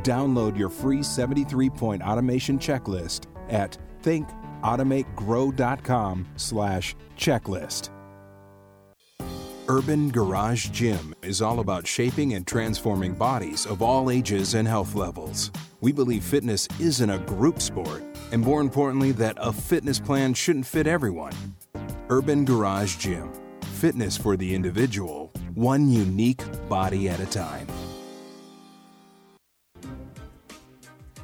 [0.02, 7.90] Download your free 73 point automation checklist at thinkautomategrow.com slash checklist.
[9.68, 14.96] Urban Garage Gym is all about shaping and transforming bodies of all ages and health
[14.96, 15.52] levels.
[15.80, 20.66] We believe fitness isn't a group sport, and more importantly, that a fitness plan shouldn't
[20.66, 21.32] fit everyone.
[22.10, 23.30] Urban Garage Gym
[23.82, 27.66] fitness for the individual, one unique body at a time.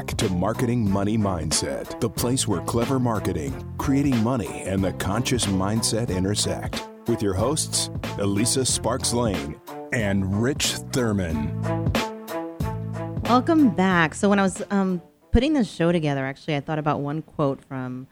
[0.00, 5.44] Back to Marketing Money Mindset, the place where clever marketing, creating money, and the conscious
[5.44, 6.88] mindset intersect.
[7.06, 9.60] With your hosts, Elisa Sparks Lane
[9.92, 11.60] and Rich Thurman.
[13.24, 14.14] Welcome back.
[14.14, 17.62] So when I was um, putting this show together, actually, I thought about one quote
[17.62, 18.06] from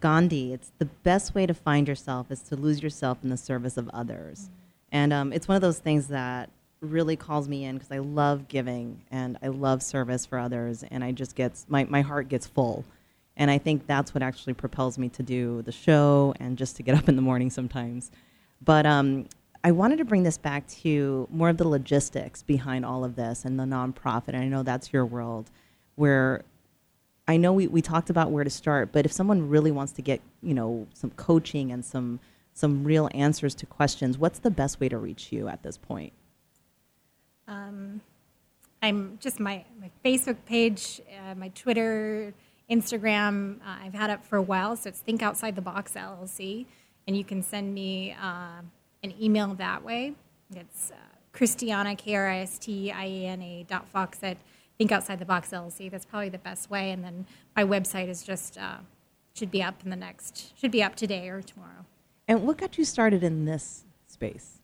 [0.00, 0.54] Gandhi.
[0.54, 3.90] It's the best way to find yourself is to lose yourself in the service of
[3.90, 4.48] others,
[4.90, 6.48] and um, it's one of those things that
[6.80, 11.02] really calls me in because I love giving and I love service for others, and
[11.02, 12.84] I just gets my my heart gets full.
[13.36, 16.82] And I think that's what actually propels me to do the show and just to
[16.82, 18.10] get up in the morning sometimes.
[18.64, 19.28] But um,
[19.62, 23.44] I wanted to bring this back to more of the logistics behind all of this
[23.44, 24.28] and the nonprofit.
[24.28, 25.50] And I know that's your world,
[25.94, 26.42] where
[27.28, 30.02] I know we, we talked about where to start, but if someone really wants to
[30.02, 32.20] get you know some coaching and some
[32.54, 36.12] some real answers to questions, what's the best way to reach you at this point?
[37.48, 38.00] Um,
[38.82, 42.32] I'm just my, my Facebook page, uh, my Twitter,
[42.70, 43.56] Instagram.
[43.60, 46.66] Uh, I've had up for a while, so it's Think Outside the Box LLC,
[47.06, 48.60] and you can send me uh,
[49.02, 50.12] an email that way.
[50.54, 50.94] It's uh,
[51.34, 54.36] Kristiana K R I S T I A N A dot Fox at
[54.76, 55.90] Think Outside the Box LLC.
[55.90, 58.78] That's probably the best way, and then my website is just uh,
[59.34, 61.86] should be up in the next should be up today or tomorrow.
[62.28, 64.57] And what got you started in this space?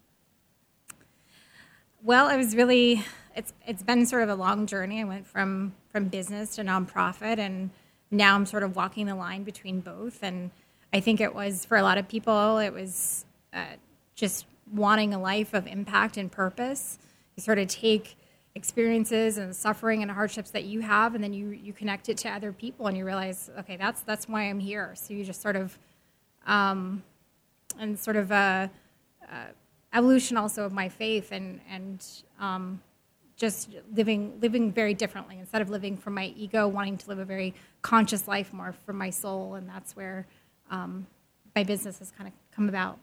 [2.07, 3.03] Well, it was really
[3.35, 5.01] it's it's been sort of a long journey.
[5.01, 7.71] I went from from business to nonprofit, and
[8.11, 10.23] now I'm sort of walking the line between both.
[10.23, 10.51] And
[10.93, 13.77] I think it was for a lot of people, it was uh,
[14.14, 16.99] just wanting a life of impact and purpose.
[17.37, 18.17] You sort of take
[18.55, 22.29] experiences and suffering and hardships that you have, and then you you connect it to
[22.29, 24.93] other people, and you realize, okay, that's that's why I'm here.
[24.95, 25.79] So you just sort of
[26.47, 27.03] um,
[27.79, 28.71] and sort of a,
[29.27, 29.47] uh
[29.94, 32.04] evolution also of my faith and and
[32.40, 32.80] um,
[33.37, 37.24] just living living very differently instead of living from my ego, wanting to live a
[37.24, 40.26] very conscious life more from my soul, and that's where
[40.70, 41.07] um,
[41.54, 42.98] my business has kind of come about.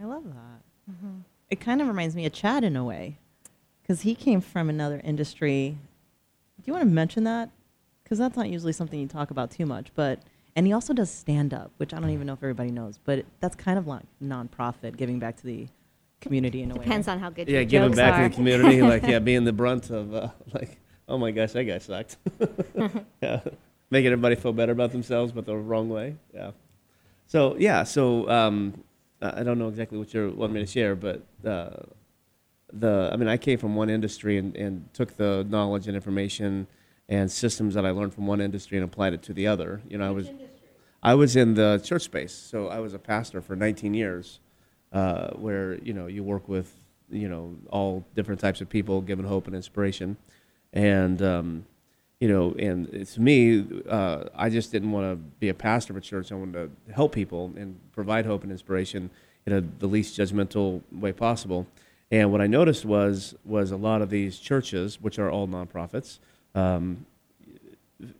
[0.00, 0.62] I love that.
[1.50, 3.18] It kind of reminds me of Chad in a way,
[3.82, 5.76] because he came from another industry.
[6.58, 7.50] Do you want to mention that?
[8.02, 9.92] Because that's not usually something you talk about too much.
[9.94, 10.20] But
[10.56, 12.98] and he also does stand up, which I don't even know if everybody knows.
[13.02, 15.68] But that's kind of like nonprofit, giving back to the
[16.20, 16.84] community in a way.
[16.84, 18.22] Depends on how good Yeah, your giving jokes back are.
[18.24, 20.78] to the community, like yeah, being the brunt of uh, like,
[21.08, 22.16] oh my gosh, that guy sucked.
[23.22, 23.40] yeah,
[23.90, 26.16] making everybody feel better about themselves, but the wrong way.
[26.34, 26.52] Yeah.
[27.26, 28.84] So yeah, so um,
[29.22, 31.70] I I don't know exactly what you want me to share, but uh,
[32.72, 36.66] the I mean, I came from one industry and, and took the knowledge and information
[37.08, 39.80] and systems that I learned from one industry and applied it to the other.
[39.88, 40.30] You know, I was
[41.02, 44.38] I was in the church space, so I was a pastor for 19 years,
[44.92, 46.72] uh, where you know you work with
[47.10, 50.16] you know all different types of people, giving hope and inspiration,
[50.72, 51.66] and um,
[52.20, 55.96] you know, and to me, uh, I just didn't want to be a pastor of
[55.96, 56.30] a church.
[56.30, 56.52] I wanted
[56.86, 59.10] to help people and provide hope and inspiration
[59.46, 61.66] in a, the least judgmental way possible.
[62.10, 66.18] And what I noticed was was a lot of these churches, which are all nonprofits,
[66.54, 67.06] um,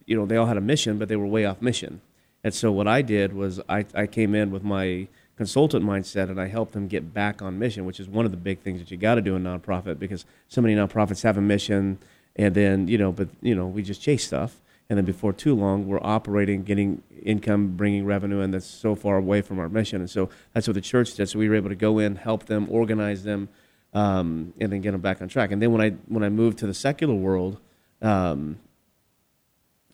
[0.06, 2.00] you know, they all had a mission, but they were way off mission.
[2.42, 5.09] And so what I did was I, I came in with my
[5.40, 8.37] consultant mindset and I help them get back on mission, which is one of the
[8.37, 11.40] big things that you got to do in nonprofit because so many nonprofits have a
[11.40, 11.98] mission
[12.37, 14.61] and then, you know, but, you know, we just chase stuff.
[14.90, 19.16] And then before too long, we're operating, getting income, bringing revenue, and that's so far
[19.16, 20.03] away from our mission.
[20.03, 21.26] And so that's what the church did.
[21.26, 23.48] So we were able to go in, help them, organize them,
[23.94, 25.53] um, and then get them back on track.
[25.53, 27.61] And then when I when I moved to the secular world,
[28.03, 28.59] um,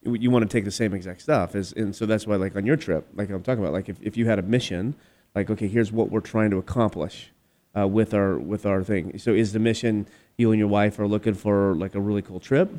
[0.02, 2.64] you want to take the same exact stuff as, and so that's why like on
[2.64, 4.94] your trip like i'm talking about like if, if you had a mission
[5.36, 7.30] like okay here's what we're trying to accomplish
[7.78, 9.16] uh, with our with our thing.
[9.18, 12.40] So is the mission you and your wife are looking for like a really cool
[12.40, 12.70] trip?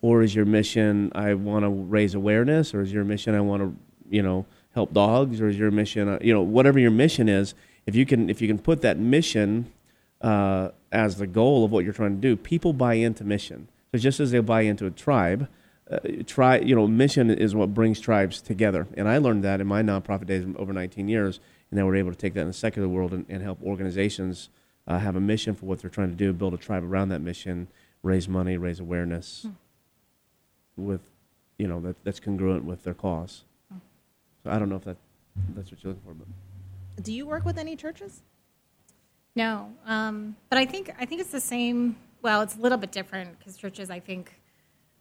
[0.00, 2.72] Or is your mission i want to raise awareness?
[2.72, 3.76] Or is your mission i want to
[4.08, 7.54] you know help dogs, or is your mission, uh, you know, whatever your mission is,
[7.86, 9.72] if you can if you can put that mission
[10.20, 13.68] uh, as the goal of what you're trying to do, people buy into mission.
[13.90, 15.48] So just as they buy into a tribe,
[15.90, 18.86] uh, try you know mission is what brings tribes together.
[18.96, 21.40] And I learned that in my nonprofit days over 19 years,
[21.76, 24.48] and then we're able to take that in the secular world and, and help organizations
[24.86, 27.20] uh, have a mission for what they're trying to do, build a tribe around that
[27.20, 27.68] mission,
[28.02, 29.46] raise money, raise awareness,
[30.74, 31.02] with
[31.58, 33.44] you know that that's congruent with their cause.
[34.42, 34.96] So I don't know if that
[35.54, 37.04] that's what you're looking for, but.
[37.04, 38.22] Do you work with any churches?
[39.34, 41.96] No, um, but I think I think it's the same.
[42.22, 43.90] Well, it's a little bit different because churches.
[43.90, 44.32] I think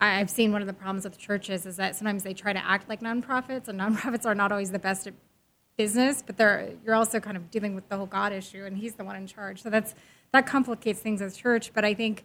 [0.01, 2.65] I, I've seen one of the problems with churches is that sometimes they try to
[2.65, 5.13] act like nonprofits, and nonprofits are not always the best at
[5.77, 6.23] business.
[6.25, 9.03] But they're you're also kind of dealing with the whole God issue, and He's the
[9.03, 9.61] one in charge.
[9.61, 9.95] So that's
[10.31, 11.71] that complicates things as church.
[11.73, 12.23] But I think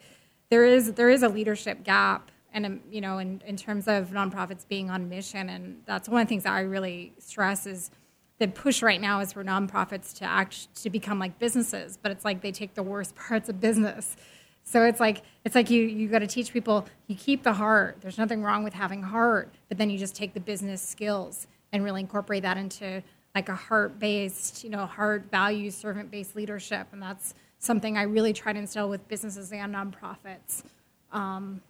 [0.50, 4.10] there is there is a leadership gap, and um, you know, in in terms of
[4.10, 7.90] nonprofits being on mission, and that's one of the things that I really stress is
[8.40, 12.24] the push right now is for nonprofits to act to become like businesses, but it's
[12.24, 14.16] like they take the worst parts of business.
[14.64, 17.98] So it's like it's like you you got to teach people you keep the heart.
[18.00, 21.84] There's nothing wrong with having heart, but then you just take the business skills and
[21.84, 23.02] really incorporate that into
[23.34, 28.52] like a heart-based, you know, heart values, servant-based leadership, and that's something I really try
[28.52, 30.64] to instill with businesses and nonprofits
[31.12, 31.60] um,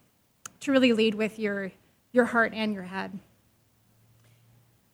[0.60, 1.72] to really lead with your
[2.12, 3.18] your heart and your head.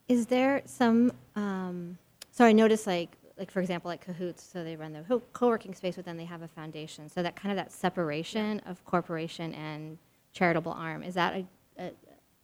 [0.09, 1.13] Is there some?
[1.35, 1.99] Um,
[2.31, 4.43] so I noticed, like, like for example, like Cahoots.
[4.43, 7.09] So they run the co-working space, but then they have a foundation.
[7.09, 9.99] So that kind of that separation of corporation and
[10.33, 11.47] charitable arm is that a,
[11.79, 11.91] a,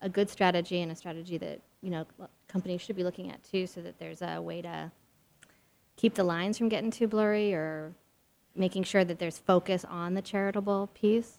[0.00, 2.06] a good strategy and a strategy that you know
[2.48, 4.90] companies should be looking at too, so that there's a way to
[5.96, 7.92] keep the lines from getting too blurry, or
[8.54, 11.38] making sure that there's focus on the charitable piece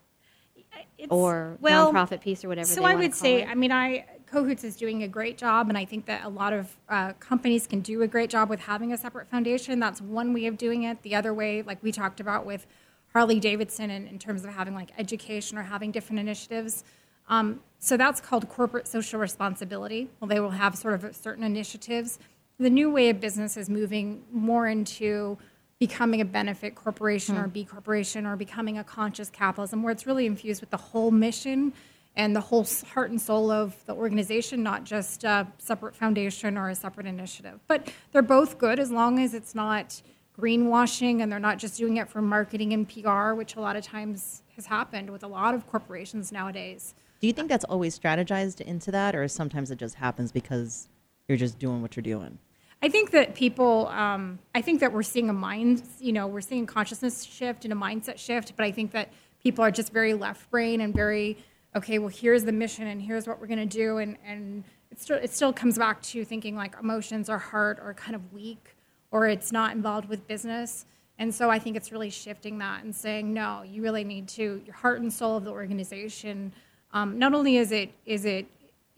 [0.97, 2.67] It's- or well, nonprofit piece or whatever.
[2.67, 3.49] So I would say, it.
[3.49, 6.53] I mean, I Cahoots is doing a great job, and I think that a lot
[6.53, 9.79] of uh, companies can do a great job with having a separate foundation.
[9.79, 11.03] That's one way of doing it.
[11.03, 12.65] The other way, like we talked about with
[13.13, 16.83] Harley Davidson, in, in terms of having like education or having different initiatives.
[17.29, 20.09] Um, so that's called corporate social responsibility.
[20.21, 22.17] Well, they will have sort of certain initiatives.
[22.57, 25.37] The new way of business is moving more into
[25.79, 27.49] becoming a benefit corporation or hmm.
[27.49, 31.73] B corporation or becoming a conscious capitalism where it's really infused with the whole mission
[32.15, 36.69] and the whole heart and soul of the organization, not just a separate foundation or
[36.69, 37.59] a separate initiative.
[37.67, 40.01] But they're both good as long as it's not
[40.39, 43.83] greenwashing and they're not just doing it for marketing and PR, which a lot of
[43.83, 46.95] times has happened with a lot of corporations nowadays.
[47.23, 50.89] Do you think that's always strategized into that, or sometimes it just happens because
[51.29, 52.37] you're just doing what you're doing?
[52.81, 56.41] I think that people, um, I think that we're seeing a mind, you know, we're
[56.41, 59.07] seeing consciousness shift and a mindset shift, but I think that
[59.41, 61.37] people are just very left brain and very,
[61.77, 63.99] okay, well, here's the mission and here's what we're going to do.
[63.99, 67.93] And, and it, still, it still comes back to thinking like emotions or heart are
[67.93, 68.75] kind of weak
[69.11, 70.85] or it's not involved with business.
[71.17, 74.61] And so I think it's really shifting that and saying, no, you really need to,
[74.65, 76.51] your heart and soul of the organization.
[76.93, 78.45] Um, not only is it, is it,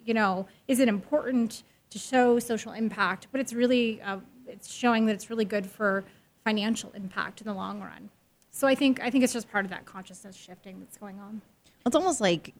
[0.03, 5.05] you know, is it important to show social impact, but it's really, uh, it's showing
[5.07, 6.03] that it's really good for
[6.43, 8.09] financial impact in the long run.
[8.51, 11.41] So I think, I think it's just part of that consciousness shifting that's going on.
[11.85, 12.53] It's almost like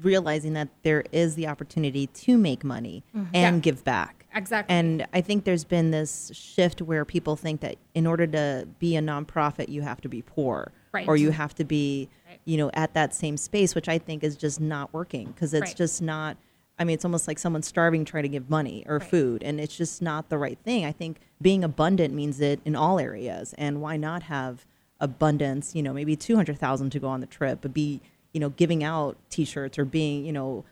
[0.00, 3.34] realizing that there is the opportunity to make money and Mm-hmm.
[3.34, 3.58] Yeah.
[3.58, 4.26] give back.
[4.34, 4.74] Exactly.
[4.74, 8.96] And I think there's been this shift where people think that in order to be
[8.96, 11.08] a nonprofit, you have to be poor, Right.
[11.08, 12.38] or you have to be, Right.
[12.44, 15.68] you know, at that same space, which I think is just not working because it's
[15.68, 15.76] Right.
[15.76, 16.36] just not.
[16.78, 19.76] I mean, it's almost like someone starving trying to give money or food, and it's
[19.76, 20.84] just not the right thing.
[20.84, 24.64] I think being abundant means it in all areas, and why not have
[25.00, 25.74] abundance?
[25.74, 28.00] You know, maybe two hundred thousand to go on the trip, but be
[28.32, 30.64] you know giving out T-shirts or being you know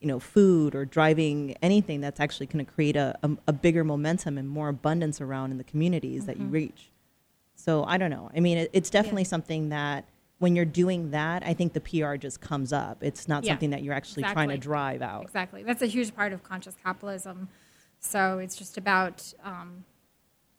[0.00, 3.84] you know, food or driving anything that's actually going to create a, a, a bigger
[3.84, 6.52] momentum and more abundance around in the communities that you Mm-hmm.
[6.54, 6.88] reach.
[7.60, 8.30] So I don't know.
[8.34, 10.06] I mean, it, it's definitely something that
[10.38, 13.02] when you're doing that, I think the PR just comes up.
[13.02, 15.22] It's not Yeah, something that you're actually trying to drive out.
[15.22, 15.62] Exactly.
[15.62, 17.48] That's a huge part of conscious capitalism.
[17.98, 19.84] So it's just about, um,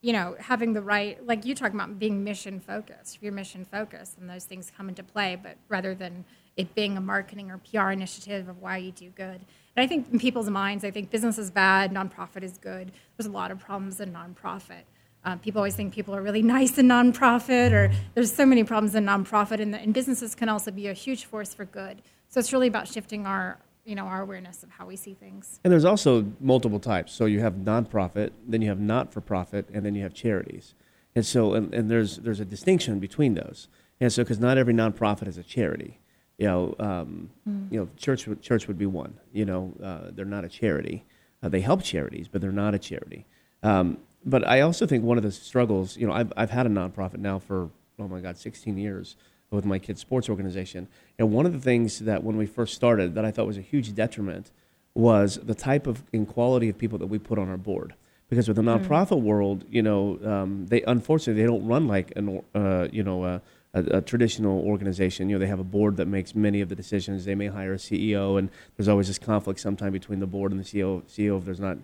[0.02, 3.16] you know, having the right, like you talk about being mission focused.
[3.16, 6.26] If you're mission focused, then those things come into play, but rather than
[6.56, 9.42] it being a marketing or PR initiative of why you do good.
[9.76, 12.92] And I think in people's minds, I think business is bad, nonprofit is good.
[13.18, 14.84] There's a lot of problems in nonprofit.
[15.24, 18.96] Uh, people always think people are really nice in nonprofit, or there's so many problems
[18.96, 22.02] in nonprofit, and, and businesses can also be a huge force for good.
[22.30, 25.60] So it's really about shifting our, you know, our awareness of how we see things.
[25.64, 27.12] And there's also multiple types.
[27.12, 30.74] So you have nonprofit, then you have not-for-profit, and then you have charities.
[31.14, 33.68] And so, and, and there's there's a distinction between those.
[34.00, 36.00] And so, because not every nonprofit is a charity.
[36.38, 37.30] You know, um,
[37.70, 39.20] you know, church church would be one.
[39.34, 41.04] You know, uh, they're not a charity.
[41.44, 43.26] Uh, they help charities, but they're not a charity.
[43.62, 46.70] Um, but I also think one of the struggles, you know, I've, I've had a
[46.70, 47.70] nonprofit now for,
[48.00, 49.16] oh my God, 16 years
[49.50, 50.88] with my kids' sports organization.
[51.20, 53.62] And one of the things that when we first started that I thought was a
[53.62, 54.52] huge detriment
[54.94, 57.94] was the type of and quality of people that we put on our board.
[58.30, 62.42] Because with the nonprofit world, you know, um, they unfortunately they don't run like an,
[62.56, 63.42] uh, you know, a,
[63.74, 65.30] a, a traditional organization.
[65.30, 67.26] You know, they have a board that makes many of the decisions.
[67.26, 70.62] They may hire a CEO, and there's always this conflict sometime between the board and
[70.62, 71.04] the CEO.
[71.04, 71.78] CEO if there's not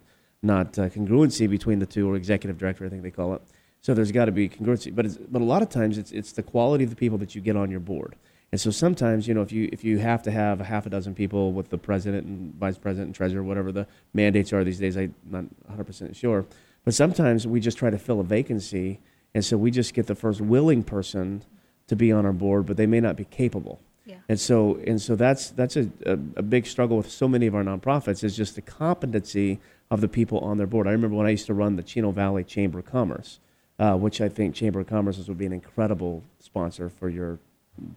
[0.47, 3.41] not uh, congruency between the two, or executive director, I think they call it.
[3.81, 6.31] So there's got to be congruency, but it's, but a lot of times it's it's
[6.31, 8.15] the quality of the people that you get on your board.
[8.51, 10.89] And so sometimes, you know, if you if you have to have a half a
[10.89, 14.79] dozen people with the president and vice president and treasurer, whatever the mandates are these
[14.79, 16.45] days, I'm not 100 percent sure.
[16.85, 18.99] But sometimes we just try to fill a vacancy,
[19.33, 21.43] and so we just get the first willing person
[21.87, 23.81] to be on our board, but they may not be capable.
[24.05, 24.15] Yeah.
[24.29, 27.55] And so and so that's that's a, a, a big struggle with so many of
[27.55, 29.59] our nonprofits is just the competency
[29.89, 30.87] of the people on their board.
[30.87, 33.39] I remember when I used to run the Chino Valley Chamber of Commerce,
[33.79, 37.39] uh, which I think Chamber of Commerce would be an incredible sponsor for your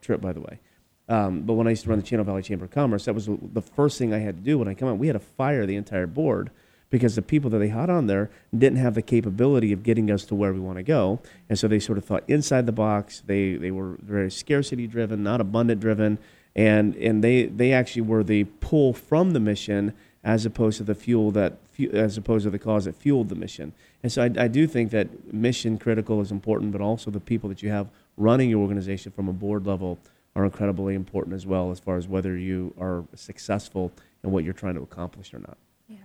[0.01, 0.61] trip, by the way.
[1.09, 3.27] Um, but when I used to run the Chino Valley Chamber of Commerce, that was
[3.27, 4.99] the first thing I had to do when I come on.
[4.99, 6.51] We had to fire the entire board
[6.91, 10.25] because the people that they had on there didn't have the capability of getting us
[10.27, 11.21] to where we want to go.
[11.49, 13.23] And so they sort of thought inside the box.
[13.27, 16.19] They, they were very scarcity driven, not abundant driven.
[16.55, 20.95] And, and they, they actually were the pull from the mission as opposed to the
[20.95, 21.55] fuel that,
[21.93, 23.73] as opposed to the cause that fueled the mission.
[24.03, 27.49] And so I, I do think that mission critical is important, but also the people
[27.49, 29.99] that you have running your organization from a board level
[30.37, 33.93] are incredibly important as well as far as whether you are successful
[34.23, 35.57] in what you're trying to accomplish or not.
[35.89, 35.97] Yeah,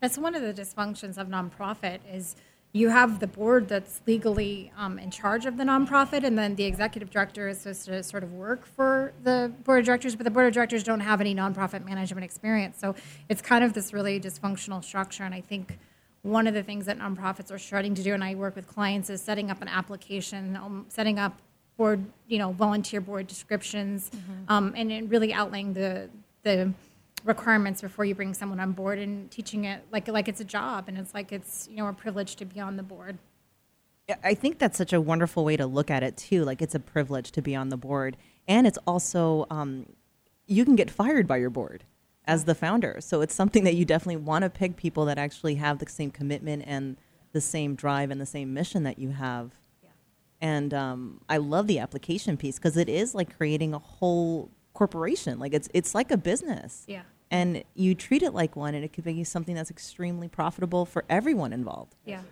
[0.00, 2.36] that's one of the dysfunctions of nonprofit is
[2.72, 6.64] you have the board that's legally um, in charge of the nonprofit, and then the
[6.64, 10.30] executive director is supposed to sort of work for the board of directors, but the
[10.30, 12.78] board of directors don't have any nonprofit management experience.
[12.78, 12.94] So
[13.28, 15.78] it's kind of this really dysfunctional structure, and I think
[16.22, 19.10] one of the things that nonprofits are starting to do, and I work with clients,
[19.10, 21.40] is setting up an application, um, setting up
[21.76, 24.10] board, you know, volunteer board descriptions,
[24.48, 26.08] um, and then really outlaying the
[26.42, 26.72] the
[27.24, 30.84] requirements before you bring someone on board and teaching it like like it's a job
[30.88, 33.18] and it's like it's you know a privilege to be on the board.
[34.24, 36.44] I think that's such a wonderful way to look at it too.
[36.44, 38.16] Like it's a privilege to be on the board,
[38.48, 39.86] and it's also um,
[40.46, 41.84] you can get fired by your board
[42.24, 42.96] as the founder.
[43.00, 46.10] So it's something that you definitely want to pick people that actually have the same
[46.10, 46.96] commitment and
[47.32, 49.52] the same drive and the same mission that you have.
[50.40, 55.38] And um, I love the application piece because it is like creating a whole corporation.
[55.38, 56.84] Like it's it's like a business.
[56.86, 57.02] Yeah.
[57.30, 61.04] And you treat it like one, and it could be something that's extremely profitable for
[61.08, 61.94] everyone involved.
[62.04, 62.22] Yeah.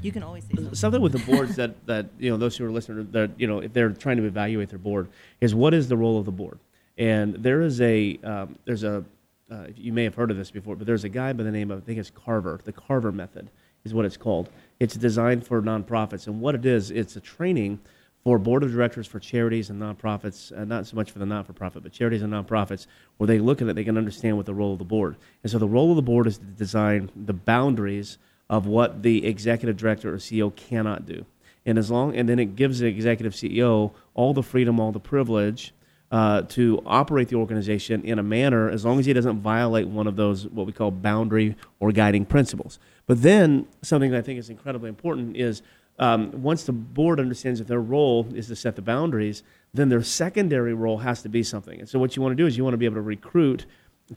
[0.00, 0.74] You can always say something.
[0.74, 3.60] something with the boards that, that you know those who are listening that you know
[3.60, 5.08] if they're trying to evaluate their board
[5.40, 6.58] is what is the role of the board
[6.98, 9.04] and there is a um, there's a
[9.50, 11.70] uh, you may have heard of this before but there's a guy by the name
[11.70, 13.50] of I think it's Carver the Carver method
[13.84, 14.48] is what it's called
[14.80, 17.80] it's designed for nonprofits and what it is it's a training
[18.22, 21.46] for board of directors for charities and nonprofits, uh, not so much for the not
[21.46, 24.46] for profit, but charities and nonprofits, where they look at it, they can understand what
[24.46, 25.16] the role of the board.
[25.42, 28.18] And so the role of the board is to design the boundaries
[28.48, 31.24] of what the executive director or CEO cannot do.
[31.66, 35.00] And as long, and then it gives the executive CEO all the freedom, all the
[35.00, 35.72] privilege
[36.12, 40.06] uh, to operate the organization in a manner as long as he doesn't violate one
[40.06, 42.78] of those what we call boundary or guiding principles.
[43.06, 45.62] But then something that I think is incredibly important is
[45.98, 49.42] um, once the board understands that their role is to set the boundaries,
[49.74, 51.78] then their secondary role has to be something.
[51.78, 53.66] And so what you want to do is you want to be able to recruit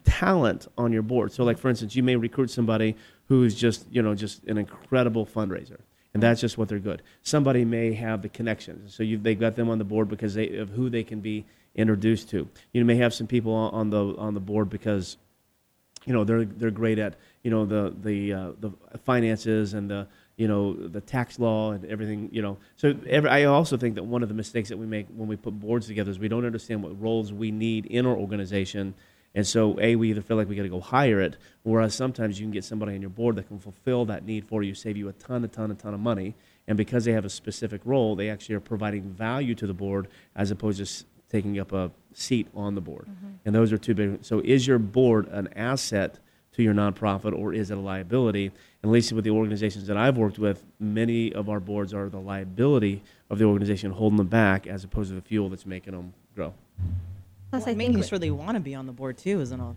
[0.03, 1.31] talent on your board.
[1.31, 2.95] So like for instance, you may recruit somebody
[3.27, 5.79] who's just, you know, just an incredible fundraiser.
[6.13, 7.01] And that's just what they're good.
[7.23, 8.95] Somebody may have the connections.
[8.95, 11.45] So you, they've got them on the board because they, of who they can be
[11.75, 12.47] introduced to.
[12.71, 15.17] You may have some people on, the, on the board because
[16.05, 18.71] you know they're they're great at you know the the uh, the
[19.05, 20.07] finances and the
[20.37, 22.57] you know the tax law and everything you know.
[22.75, 25.35] So every, i also think that one of the mistakes that we make when we
[25.35, 28.93] put boards together is we don't understand what roles we need in our organization.
[29.33, 32.39] And so a we either feel like we got to go hire it whereas sometimes
[32.39, 34.95] you can get somebody on your board that can fulfill that need for you save
[34.95, 36.35] you a ton a ton a ton of money.
[36.67, 40.07] And because they have a specific role they actually are providing value to the board
[40.35, 43.07] as opposed to taking up a seat on the board.
[43.07, 43.27] Mm-hmm.
[43.45, 46.19] And those are two big so is your board an asset
[46.55, 48.45] to your nonprofit or is it a liability?
[48.45, 48.53] And
[48.83, 52.19] at least with the organizations that I've worked with, many of our boards are the
[52.19, 56.13] liability of the organization holding them back as opposed to the fuel that's making them
[56.33, 56.53] grow.
[57.49, 59.75] Plus, I think making sure they want to be on the board too, isn't all?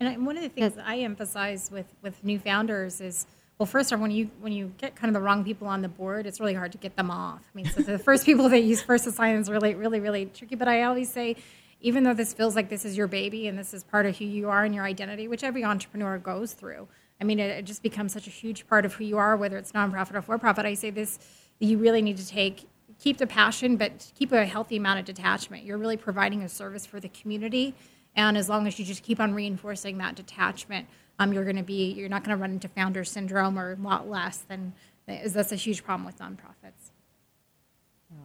[0.00, 3.26] And I, one of the things that I emphasize with, with new founders is,
[3.58, 5.88] well, first off, when you when you get kind of the wrong people on the
[5.88, 7.40] board, it's really hard to get them off.
[7.40, 10.56] I mean, so the first people that use first assign is really, really, really tricky.
[10.56, 11.36] But I always say,
[11.80, 14.24] even though this feels like this is your baby and this is part of who
[14.24, 16.88] you are and your identity, which every entrepreneur goes through,
[17.20, 19.56] I mean, it, it just becomes such a huge part of who you are, whether
[19.56, 20.66] it's nonprofit or for profit.
[20.66, 21.18] I say this:
[21.58, 22.68] you really need to take
[22.98, 25.64] keep the passion, but keep a healthy amount of detachment.
[25.64, 27.74] You're really providing a service for the community,
[28.14, 30.86] and as long as you just keep on reinforcing that detachment,
[31.18, 33.76] um, you're going to be you're not going to run into founder syndrome or a
[33.76, 34.72] lot less than
[35.08, 36.90] is that's a huge problem with nonprofits.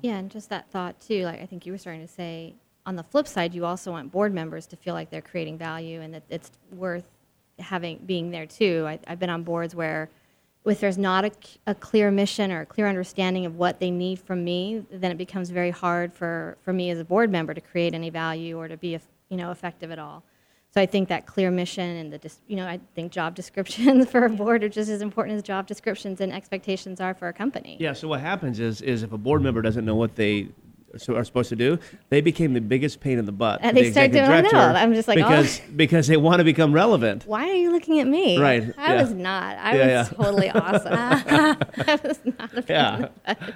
[0.01, 1.25] Yeah, and just that thought too.
[1.25, 2.55] Like I think you were starting to say.
[2.85, 6.01] On the flip side, you also want board members to feel like they're creating value
[6.01, 7.05] and that it's worth
[7.59, 8.85] having being there too.
[8.87, 10.09] I, I've been on boards where,
[10.65, 11.31] if there's not a,
[11.67, 15.17] a clear mission or a clear understanding of what they need from me, then it
[15.17, 18.67] becomes very hard for, for me as a board member to create any value or
[18.67, 20.23] to be you know effective at all.
[20.73, 24.25] So I think that clear mission and the you know I think job descriptions for
[24.25, 27.77] a board are just as important as job descriptions and expectations are for a company.
[27.79, 27.93] Yeah.
[27.93, 30.49] So what happens is, is if a board member doesn't know what they
[31.09, 31.79] are supposed to do,
[32.09, 33.59] they became the biggest pain in the butt.
[33.61, 35.27] And they the start doing- director I'm just like, oh.
[35.29, 37.25] because because they want to become relevant.
[37.25, 38.37] Why are you looking at me?
[38.39, 39.01] Right, I yeah.
[39.01, 39.57] was not.
[39.57, 40.23] I Yeah, was yeah.
[40.23, 40.93] totally awesome.
[40.93, 43.07] I was not a Yeah,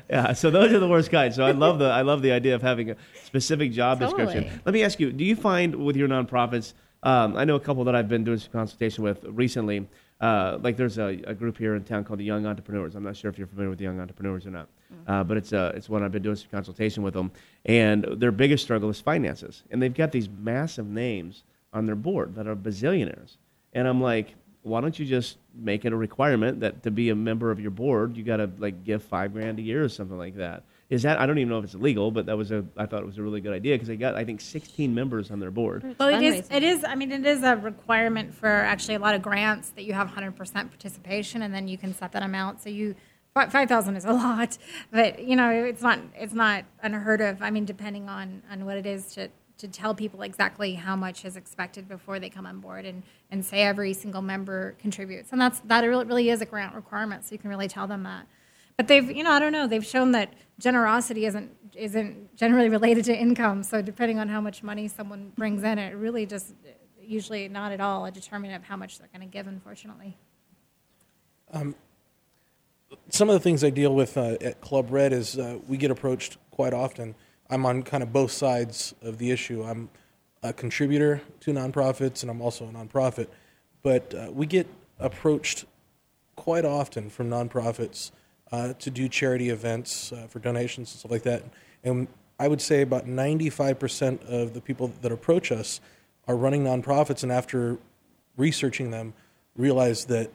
[0.09, 0.33] yeah.
[0.33, 1.36] So those are the worst kinds.
[1.36, 4.43] So I love the I love the idea of having a specific job description.
[4.43, 4.61] Totally.
[4.65, 6.73] Let me ask you: Do you find with your nonprofits?
[7.03, 9.88] Um, I know a couple that I've been doing some consultation with recently.
[10.21, 12.95] Uh, like there's a, a group here in town called the Young Entrepreneurs.
[12.95, 14.69] I'm not sure if you're familiar with the Young Entrepreneurs or not,
[15.07, 17.31] uh, but it's uh, it's one I've been doing some consultation with them.
[17.65, 22.36] And their biggest struggle is finances, and they've got these massive names on their board
[22.36, 23.38] that are bazillionaires.
[23.73, 27.15] And I'm like, why don't you just make it a requirement that to be a
[27.15, 30.17] member of your board, you got to like give five grand a year or something
[30.17, 30.63] like that?
[30.89, 33.01] Is that I don't even know if it's illegal, but that was a I thought
[33.01, 35.51] it was a really good idea because they got I think 16 members on their
[35.51, 35.95] board.
[35.99, 39.13] Well, it is it is I mean, it is a requirement for actually a lot
[39.13, 42.61] of grants that you have 100% participation, and then you can set that amount.
[42.61, 42.95] So you
[43.36, 44.57] five thousand is a lot,
[44.91, 45.99] but you know, it's not.
[46.15, 47.41] It's not unheard of.
[47.41, 51.23] I mean, depending on on what it is to to tell people exactly how much
[51.23, 55.41] is expected before they come on board, and and say every single member contributes, and
[55.41, 57.25] that's that really really is a grant requirement.
[57.25, 58.25] So you can really tell them that.
[58.77, 59.67] But they've, you know, I don't know.
[59.67, 63.63] They've shown that generosity isn't isn't generally related to income.
[63.63, 66.53] So depending on how much money someone brings in, it really just
[67.01, 69.47] usually not at all a determinant of how much they're going to give.
[69.47, 70.17] Unfortunately.
[71.51, 71.75] Um,
[73.09, 75.91] some of the things I deal with uh, at Club Red is uh, we get
[75.91, 77.15] approached quite often.
[77.49, 79.63] I'm on kind of both sides of the issue.
[79.63, 79.89] I'm
[80.43, 83.27] a contributor to nonprofits, and I'm also a nonprofit.
[83.83, 84.67] But uh, we get
[84.99, 85.65] approached
[86.35, 88.11] quite often from nonprofits
[88.51, 91.43] uh, to do charity events uh, for donations and stuff like that.
[91.83, 92.07] And
[92.39, 95.79] I would say about 95% of the people that approach us
[96.27, 97.77] are running nonprofits, and after
[98.37, 99.13] researching them,
[99.55, 100.31] realize that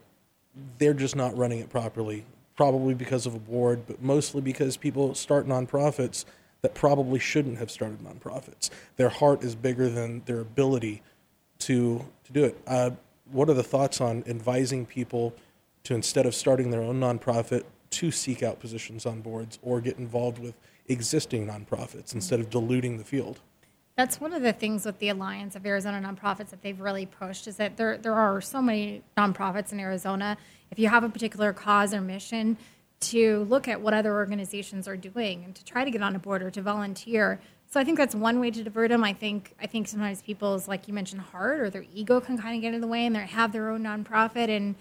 [0.79, 2.25] they're just not running it properly.
[2.61, 6.27] Probably because of a board, but mostly because people start nonprofits
[6.61, 8.69] that probably shouldn't have started nonprofits.
[8.97, 11.01] Their heart is bigger than their ability
[11.61, 12.61] to to do it.
[12.67, 12.91] Uh,
[13.33, 15.33] what are the thoughts on advising people
[15.85, 19.97] to instead of starting their own nonprofit to seek out positions on boards or get
[19.97, 20.55] involved with
[20.87, 23.41] existing nonprofits instead of diluting the field?
[23.97, 27.47] That's one of the things with the Alliance of Arizona Nonprofits that they've really pushed
[27.47, 30.39] is that there there are so many nonprofits in Arizona.
[30.71, 32.57] If you have a particular cause or mission,
[33.01, 36.19] to look at what other organizations are doing and to try to get on a
[36.19, 37.41] board or to volunteer.
[37.71, 39.05] So I think that's one way to divert them.
[39.05, 42.57] I think I think sometimes people's like you mentioned heart or their ego can kind
[42.57, 44.75] of get in the way and they have their own nonprofit and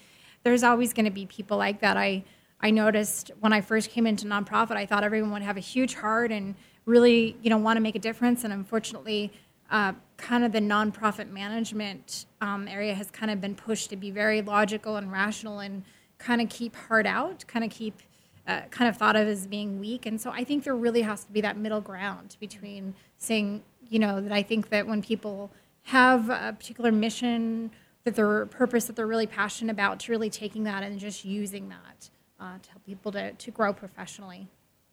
[0.44, 1.98] there's always going to be people like that.
[1.98, 2.24] I
[2.62, 5.96] I noticed when I first came into nonprofit, I thought everyone would have a huge
[5.96, 6.56] heart and
[6.90, 8.44] really, you know, want to make a difference.
[8.44, 9.32] And unfortunately,
[9.70, 14.12] uh, kind of the nonprofit management um, area has kind of been pushed to be
[14.12, 15.84] very logical and rational and
[16.18, 18.02] kind of keep heart out, kind of keep
[18.48, 20.08] uh, kind of thought of as being weak.
[20.08, 24.00] And so I think there really has to be that middle ground between saying, you
[24.00, 25.52] know, that I think that when people
[25.84, 27.70] have a particular mission,
[28.06, 31.70] that their purpose that they're really passionate about, to really taking that and just using
[31.70, 32.10] that
[32.40, 34.48] uh, to help people to, to grow professionally.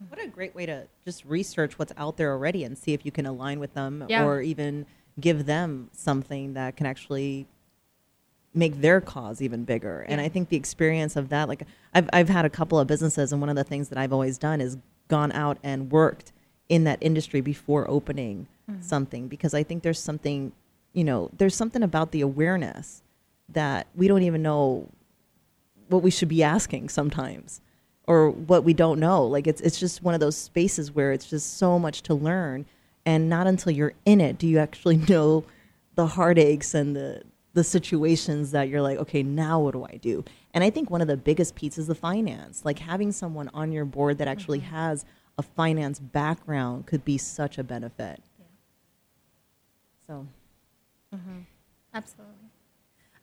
[0.08, 3.12] What a great way to just research what's out there already and see if you
[3.12, 4.24] can align with them Yeah.
[4.24, 4.86] or even
[5.18, 7.46] give them something that can actually
[8.52, 10.00] make their cause even bigger.
[10.08, 11.62] And I think the experience of that, like
[11.94, 14.38] I've, I've had a couple of businesses, and one of the things that I've always
[14.38, 14.78] done is
[15.08, 16.32] gone out and worked
[16.68, 18.80] in that industry before opening mm-hmm.
[18.82, 20.52] something because I think there's something,
[20.92, 23.02] you know, there's something about the awareness
[23.48, 24.88] that we don't even know
[25.88, 27.60] what we should be asking sometimes
[28.06, 29.24] or what we don't know.
[29.24, 32.66] Like it's it's just one of those spaces where it's just so much to learn
[33.04, 35.44] and not until you're in it do you actually know
[35.94, 37.22] the heartaches and the
[37.54, 40.24] the situations that you're like okay now what do I do?
[40.52, 42.64] And I think one of the biggest pieces is the finance.
[42.64, 44.74] Like having someone on your board that actually mm-hmm.
[44.74, 45.04] has
[45.38, 48.22] a finance background could be such a benefit.
[50.06, 50.26] So.
[51.14, 51.40] Mm-hmm.
[51.92, 52.45] Absolutely.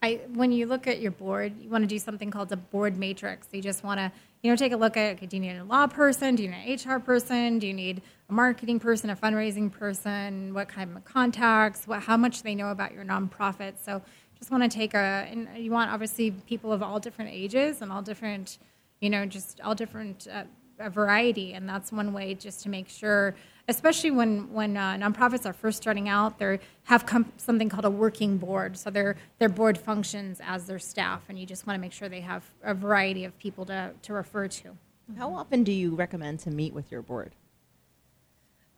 [0.03, 2.97] I, when you look at your board, you want to do something called a board
[2.97, 3.47] matrix.
[3.53, 5.63] You just want to, you know, take a look at, okay, do you need a
[5.63, 6.35] law person?
[6.35, 7.57] Do you need an HR person?
[7.57, 10.53] Do you need a marketing person, a fundraising person?
[10.53, 11.87] What kind of contacts?
[11.87, 13.75] What, how much they know about your nonprofit?
[13.81, 14.01] So
[14.37, 17.89] just want to take a, and you want obviously people of all different ages and
[17.89, 18.57] all different,
[18.99, 20.43] you know, just all different uh,
[20.79, 23.35] a variety, and that's one way just to make sure,
[23.67, 27.89] especially when when uh, nonprofits are first starting out, they have com- something called a
[27.89, 28.77] working board.
[28.77, 32.09] So their their board functions as their staff, and you just want to make sure
[32.09, 34.77] they have a variety of people to to refer to.
[35.17, 37.33] How often do you recommend to meet with your board?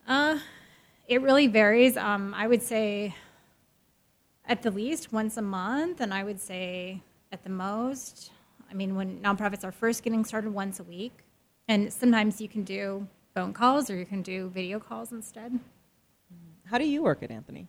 [0.08, 0.40] Uh,
[1.08, 1.98] it really varies.
[1.98, 3.16] Um, I would say
[4.48, 8.32] at the least once a month, and I would say at the most,
[8.70, 11.25] I mean, when nonprofits are first getting started, once a week.
[11.68, 15.60] And sometimes you can do phone calls or you can do video calls instead.
[16.66, 17.68] How do you work it, Anthony?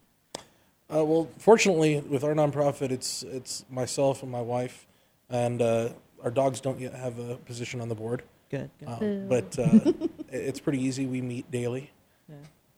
[0.93, 4.87] Uh, well, fortunately, with our nonprofit, it's it's myself and my wife,
[5.29, 5.89] and uh,
[6.23, 8.23] our dogs don't yet have a position on the board.
[8.51, 8.71] Good.
[8.79, 8.89] good.
[8.89, 9.93] Um, but uh,
[10.31, 11.07] it's pretty easy.
[11.07, 11.91] We meet daily.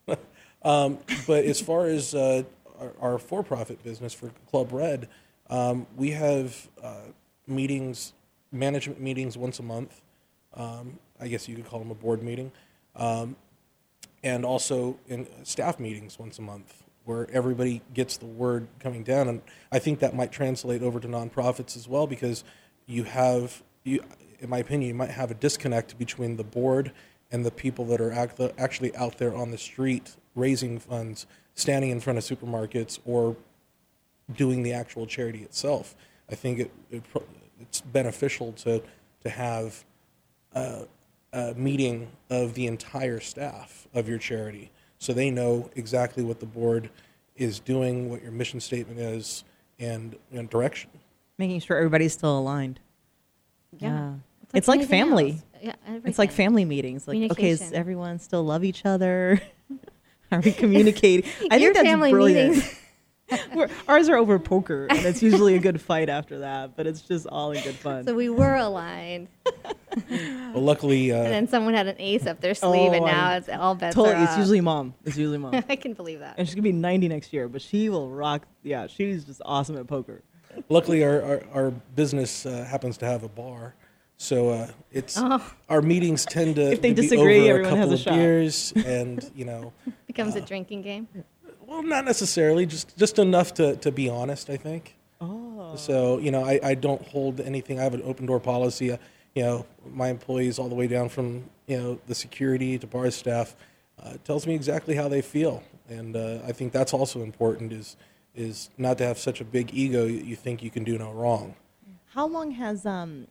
[0.62, 2.44] um, but as far as uh,
[2.80, 5.08] our, our for-profit business for Club Red,
[5.50, 7.02] um, we have uh,
[7.46, 8.14] meetings,
[8.50, 10.00] management meetings once a month.
[11.20, 12.52] I guess you could call them a board meeting,
[12.96, 13.36] um,
[14.22, 19.28] and also in staff meetings once a month where everybody gets the word coming down.
[19.28, 19.40] And
[19.72, 22.44] I think that might translate over to nonprofits as well because
[22.86, 24.04] you have you,
[24.40, 26.92] in my opinion, you might have a disconnect between the board
[27.30, 31.90] and the people that are act- actually out there on the street raising funds, standing
[31.90, 33.36] in front of supermarkets, or
[34.34, 35.94] doing the actual charity itself.
[36.30, 37.02] I think it, it
[37.60, 38.82] it's beneficial to
[39.22, 39.84] to have
[40.54, 40.86] a,
[41.32, 46.46] a meeting of the entire staff of your charity, so they know exactly what the
[46.46, 46.90] board
[47.36, 49.44] is doing, what your mission statement is,
[49.78, 50.90] and, and direction.
[51.38, 52.80] Making sure everybody's still aligned.
[53.78, 54.14] Yeah.
[54.42, 55.32] It's It's like family.
[55.32, 55.42] else.
[55.62, 55.74] Yeah,
[56.04, 57.06] It's like family meetings.
[57.06, 57.74] Like, okay, is Communication.
[57.74, 59.40] everyone still love each other?
[60.32, 61.30] Are we communicating?
[61.50, 62.54] I Your think that's family brilliant.
[62.56, 62.80] meetings.
[63.54, 66.76] We're, ours are over poker, and it's usually a good fight after that.
[66.76, 68.04] But it's just all in good fun.
[68.06, 72.54] So we were aligned, But luckily, and uh, then someone had an ace up their
[72.54, 74.38] sleeve, and Oh, now I- it's all bets totally, are it's off.
[74.38, 74.94] usually mom.
[75.04, 76.36] It's usually mom, I can believe that.
[76.38, 77.48] and she's gonna be 90 next year.
[77.48, 78.46] But she will rock.
[78.62, 80.22] Yeah, she's just awesome at poker.
[80.68, 83.74] luckily our, our, our business uh, happens to have a bar.
[84.20, 85.16] So uh, it's
[85.68, 87.94] our meetings tend to, If they to be disagree, over a everyone couple has a
[87.94, 88.14] of shot.
[88.14, 89.72] beers, and you know,
[90.08, 91.06] Becomes a drinking game.
[91.68, 94.48] Well, not necessarily, just just enough to, to be honest.
[94.48, 94.96] I think.
[95.20, 95.74] Oh.
[95.76, 97.78] So you know, I, I don't hold anything.
[97.78, 98.92] I have an open door policy.
[98.92, 98.96] Uh,
[99.34, 103.10] you know, my employees all the way down from you know the security to bar
[103.10, 103.54] staff
[104.02, 107.72] uh, tells me exactly how they feel, and uh, I think that's also important.
[107.72, 107.96] Is
[108.34, 111.12] is not to have such a big ego you you think you can do no
[111.12, 111.54] wrong.
[112.06, 113.26] How long has um,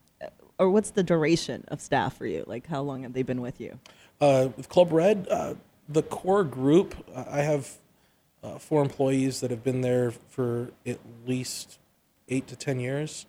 [0.58, 2.44] or what's the duration of staff for you?
[2.46, 3.78] Like, how long have they been with you?
[4.20, 5.54] Uh, with Club Red, uh,
[5.88, 7.78] the core group, uh, I have
[8.42, 11.78] uh, four employees that have been there for at least
[12.28, 13.26] eight to ten years.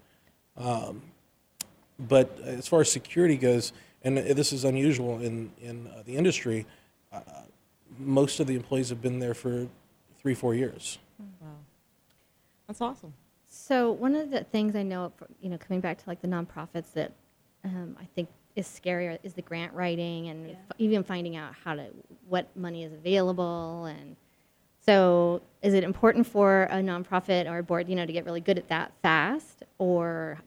[0.58, 1.02] Um,
[1.98, 6.66] but as far as security goes, and this is unusual in in uh, the industry,
[7.12, 7.20] uh,
[7.98, 9.68] most of the employees have been there for
[10.20, 11.00] three, four years.
[11.42, 11.48] Wow.
[12.68, 13.14] That's awesome.
[13.48, 16.94] So one of the things I know, you know, coming back to like the nonprofits
[16.94, 17.12] that
[17.66, 21.76] um, I think is scarier is the grant writing and f- even finding out how
[21.76, 21.88] to
[22.28, 24.16] what money is available and
[24.86, 28.42] so is it important for a nonprofit or a board, you know, to get really
[28.42, 30.40] good at that fast or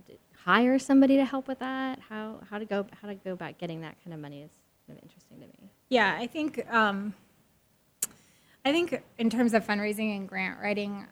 [0.44, 1.98] hire somebody to help with that?
[2.08, 4.50] How how to go how to go about getting that kind of money is
[4.86, 5.70] kind of interesting to me.
[5.88, 7.14] Yeah, I think um,
[8.64, 11.06] I think in terms of fundraising and grant writing,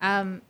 [0.00, 0.42] um,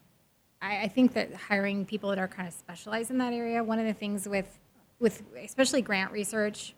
[0.60, 3.62] I, I think that hiring people that are kind of specialized in that area.
[3.64, 4.58] One of the things with
[4.98, 6.74] with especially grant research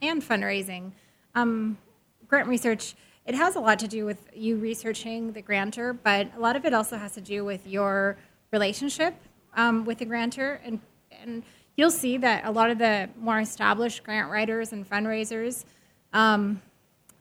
[0.00, 0.92] and fundraising,
[1.34, 1.78] um,
[2.26, 2.94] grant research
[3.28, 6.64] it has a lot to do with you researching the grantor, but a lot of
[6.64, 8.16] it also has to do with your
[8.52, 9.14] relationship
[9.54, 10.60] um, with the grantor.
[10.64, 11.42] And and
[11.76, 15.64] you'll see that a lot of the more established grant writers and fundraisers
[16.12, 16.62] um,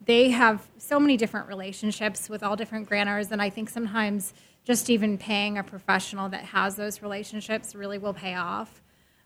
[0.05, 3.29] they have so many different relationships with all different grantors.
[3.31, 4.33] And i think sometimes
[4.63, 8.81] just even paying a professional that has those relationships really will pay off.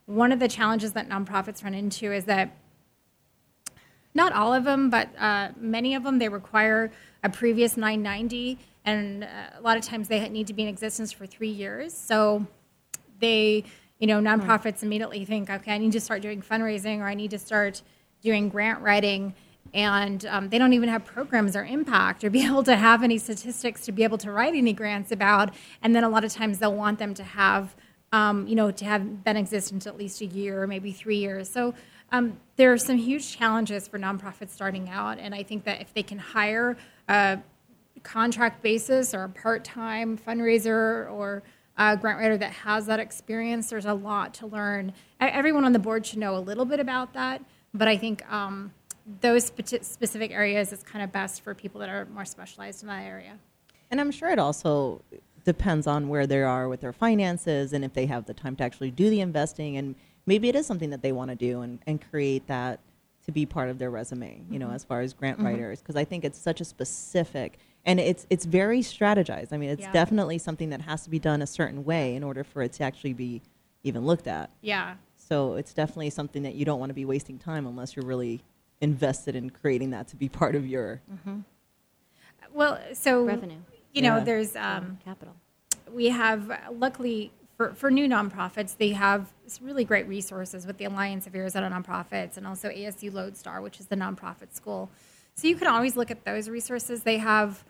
[0.06, 2.58] One of the challenges that nonprofits run into is that
[4.14, 6.92] not all of them, but uh, many of them, they require
[7.24, 11.12] a previous 990, and uh, a lot of times they need to be in existence
[11.12, 11.96] for three years.
[11.96, 12.46] So
[13.20, 13.64] they,
[14.00, 17.32] you know, nonprofits immediately think, okay, I need to start doing fundraising or I need
[17.32, 17.82] to start
[18.22, 19.34] doing grant writing.
[19.74, 23.18] and um, they don't even have programs or impact or be able to have any
[23.18, 25.54] statistics to be able to write any grants about.
[25.82, 27.76] And then a lot of times they'll want them to have,
[28.12, 31.50] um, you know, to have been existent at least a year or maybe three years.
[31.50, 31.74] So
[32.12, 35.94] um, there are some huge challenges for nonprofits starting out, and I think that if
[35.94, 37.40] they can hire a
[38.04, 41.44] contract basis or a part-time fundraiser or
[41.78, 44.94] a grant writer that has that experience, there's a lot to learn.
[45.20, 47.44] Everyone on the board should know a little bit about that,
[47.74, 48.74] but I think um,
[49.22, 53.04] those specific areas is kind of best for people that are more specialized in that
[53.04, 53.38] area.
[53.90, 55.02] And I'm sure it also
[55.44, 58.64] depends on where they are with their finances and if they have the time to
[58.64, 59.76] actually do the investing.
[59.76, 59.96] And
[60.26, 62.80] maybe it is something that they want to do and, and create that
[63.26, 64.76] to be part of their resume, you know, mm-hmm.
[64.76, 65.48] as far as grant mm-hmm.
[65.48, 65.80] writers.
[65.80, 69.52] Because I think it's such a specific and it's it's very strategized.
[69.52, 69.92] I mean, it's Yeah.
[69.92, 72.84] definitely something that has to be done a certain way in order for it to
[72.84, 73.42] actually be
[73.84, 74.52] even looked at.
[74.62, 74.96] Yeah.
[75.16, 78.42] So it's definitely something that you don't want to be wasting time unless you're really
[78.82, 81.40] invested in creating that to be part of your mm-hmm.
[82.54, 83.60] Well, so Revenue.
[83.94, 84.24] You know, Yeah.
[84.24, 85.36] there's um, Capital.
[85.92, 90.86] we have luckily for, for new nonprofits they have s- really great resources with the
[90.86, 94.90] alliance of arizona nonprofits and also asu lodestar which is the nonprofit school
[95.36, 97.64] so you can always look at those resources they have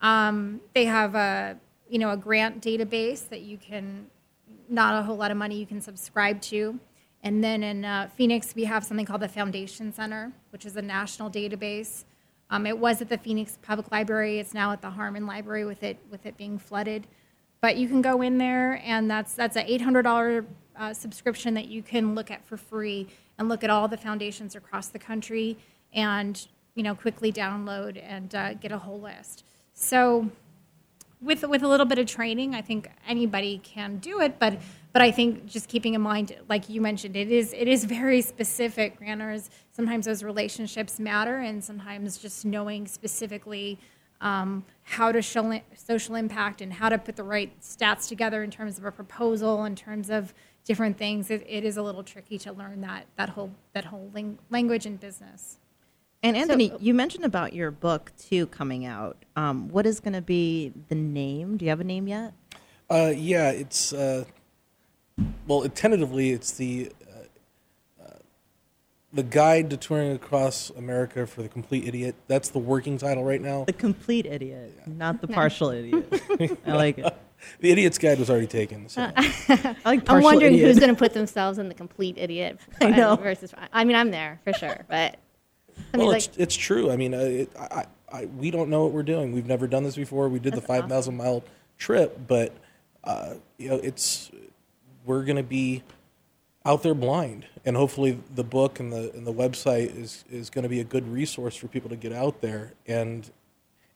[0.00, 1.58] um, they have a
[1.88, 4.06] you know a grant database that you can
[4.68, 6.78] not a whole lot of money you can subscribe to
[7.22, 10.82] and then in uh, phoenix we have something called the foundation center which is a
[10.82, 12.04] national database
[12.50, 14.38] um, it was at the Phoenix Public Library.
[14.38, 17.06] It's now at the Harmon Library with it with it being flooded.
[17.60, 20.46] But you can go in there, and that's that's a eight hundred dollar
[20.78, 23.08] uh, subscription that you can look at for free
[23.38, 25.56] and look at all the foundations across the country,
[25.92, 29.44] and you know quickly download and uh, get a whole list.
[29.74, 30.30] So
[31.20, 34.38] with with a little bit of training, I think anybody can do it.
[34.38, 34.60] But
[34.92, 38.22] but I think just keeping in mind, like you mentioned, it is it is very
[38.22, 38.98] specific.
[38.98, 43.78] Granters sometimes those relationships matter, and sometimes just knowing specifically
[44.20, 48.50] um, how to show social impact and how to put the right stats together in
[48.50, 50.34] terms of a proposal, in terms of
[50.68, 54.10] different things, it, it is a little tricky to learn that that whole that whole
[54.14, 55.58] ling- language and business.
[56.22, 59.16] And Anthony, you mentioned about your book too coming out.
[59.34, 61.56] Um, what is going to be the name?
[61.56, 62.34] Do you have a name yet?
[62.90, 64.24] Uh, yeah, it's uh,
[65.46, 68.18] well, it, tentatively, it's the uh, uh,
[69.12, 72.14] the guide to touring across America for the complete idiot.
[72.26, 73.64] That's the working title right now.
[73.64, 76.22] The complete idiot, not the partial idiot.
[76.66, 77.16] I like it.
[77.60, 78.88] The idiot's guide was already taken.
[78.88, 79.10] So.
[79.16, 80.68] I like I'm wondering idiot.
[80.68, 82.58] who's going to put themselves in the complete idiot.
[82.80, 83.16] I know.
[83.16, 85.18] Versus, I mean, I'm there for sure, but
[85.92, 86.90] somebody's well, like, it's, it's true.
[86.90, 87.86] I mean, uh, it, I, I,
[88.20, 89.32] I, we don't know what we're doing.
[89.32, 90.28] We've never done this before.
[90.28, 90.82] We did the That's awesome.
[90.88, 91.44] 5,000 mile
[91.78, 92.56] trip, but
[93.04, 94.30] uh, you know, it's
[95.04, 95.82] we're going to be
[96.64, 100.64] out there blind, and hopefully, the book and the and the website is is going
[100.64, 103.30] to be a good resource for people to get out there and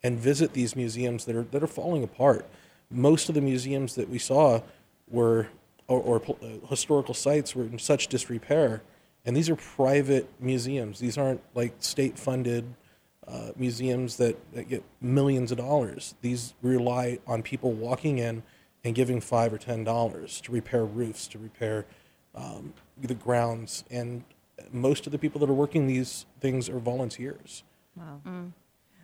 [0.03, 2.47] and visit these museums that are that are falling apart.
[2.93, 4.61] Most of the museums that we saw
[5.09, 5.49] were
[5.89, 8.83] or, or uh, historical sites were in such disrepair,
[9.25, 10.99] and these are private museums.
[10.99, 12.65] These aren't like state funded
[13.27, 16.15] uh, museums that, that get millions of dollars.
[16.23, 18.43] These rely on people walking in
[18.85, 21.87] and giving five or ten dollars to repair roofs, to repair
[22.35, 24.25] um, the grounds, and
[24.73, 27.63] most of the people that are working these things are volunteers.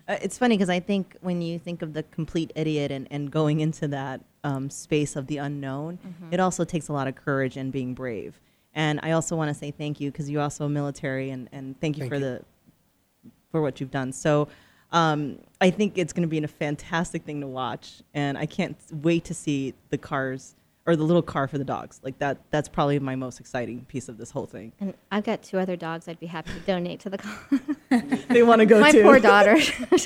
[0.09, 3.29] Uh, it's funny because I think when you think of the complete idiot and, and
[3.29, 5.99] going into that um, space of the unknown,
[6.31, 8.41] it also takes a lot of courage and being brave.
[8.73, 11.97] And I also want to say thank you because you're also military and, and thank
[11.97, 12.21] you Thank for you.
[12.21, 12.41] the
[13.51, 14.11] for what you've done.
[14.11, 14.47] So
[14.91, 18.77] um, I think it's going to be a fantastic thing to watch, and I can't
[18.91, 20.55] wait to see the cars
[20.89, 21.99] or the little car for the dogs.
[22.03, 24.73] Like that, that's probably my most exciting piece of this whole thing.
[24.79, 27.59] and I've got two other dogs I'd be happy to donate to the cause.
[28.29, 28.81] They want to go to.
[28.81, 29.03] My too.
[29.03, 29.59] poor daughter.
[29.91, 30.05] She's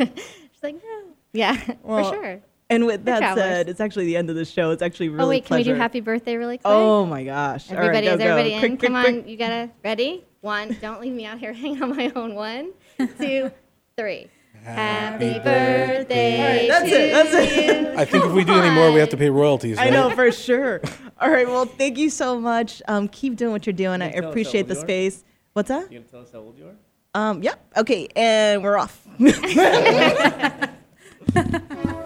[0.62, 1.04] like, no.
[1.34, 2.42] Yeah, Well, for sure.
[2.70, 3.44] And with They're that travelers.
[3.46, 4.72] said, it's actually the end of the show.
[4.72, 6.66] It's actually oh, really oh, wait, can we do happy birthday really quick?
[6.66, 7.70] Oh my gosh!
[7.70, 8.56] Right, Everybody, go, is everybody go.
[8.56, 8.60] in?
[8.62, 9.24] Quick, quick, Come quick.
[9.24, 10.26] on, you gotta ready.
[10.42, 12.36] One, don't leave me out here hanging on my own.
[12.36, 12.72] One,
[13.20, 13.52] two,
[13.98, 14.28] three.
[14.64, 17.82] Happy birthday All right, that's to it, that's it.
[17.82, 17.94] you.
[17.98, 19.78] I think if we do any more, we have to pay royalties.
[19.78, 20.82] I know for sure.
[21.20, 22.82] All right, well, thank you so much.
[22.88, 24.02] Um, keep doing what you're doing.
[24.02, 24.84] I you tell us how appreciate old the you are?
[24.84, 25.24] space.
[25.54, 25.92] What's that?
[25.92, 26.76] You gonna tell us how old you are?
[27.16, 27.64] Um, yep.
[27.78, 29.00] Okay, and we're off.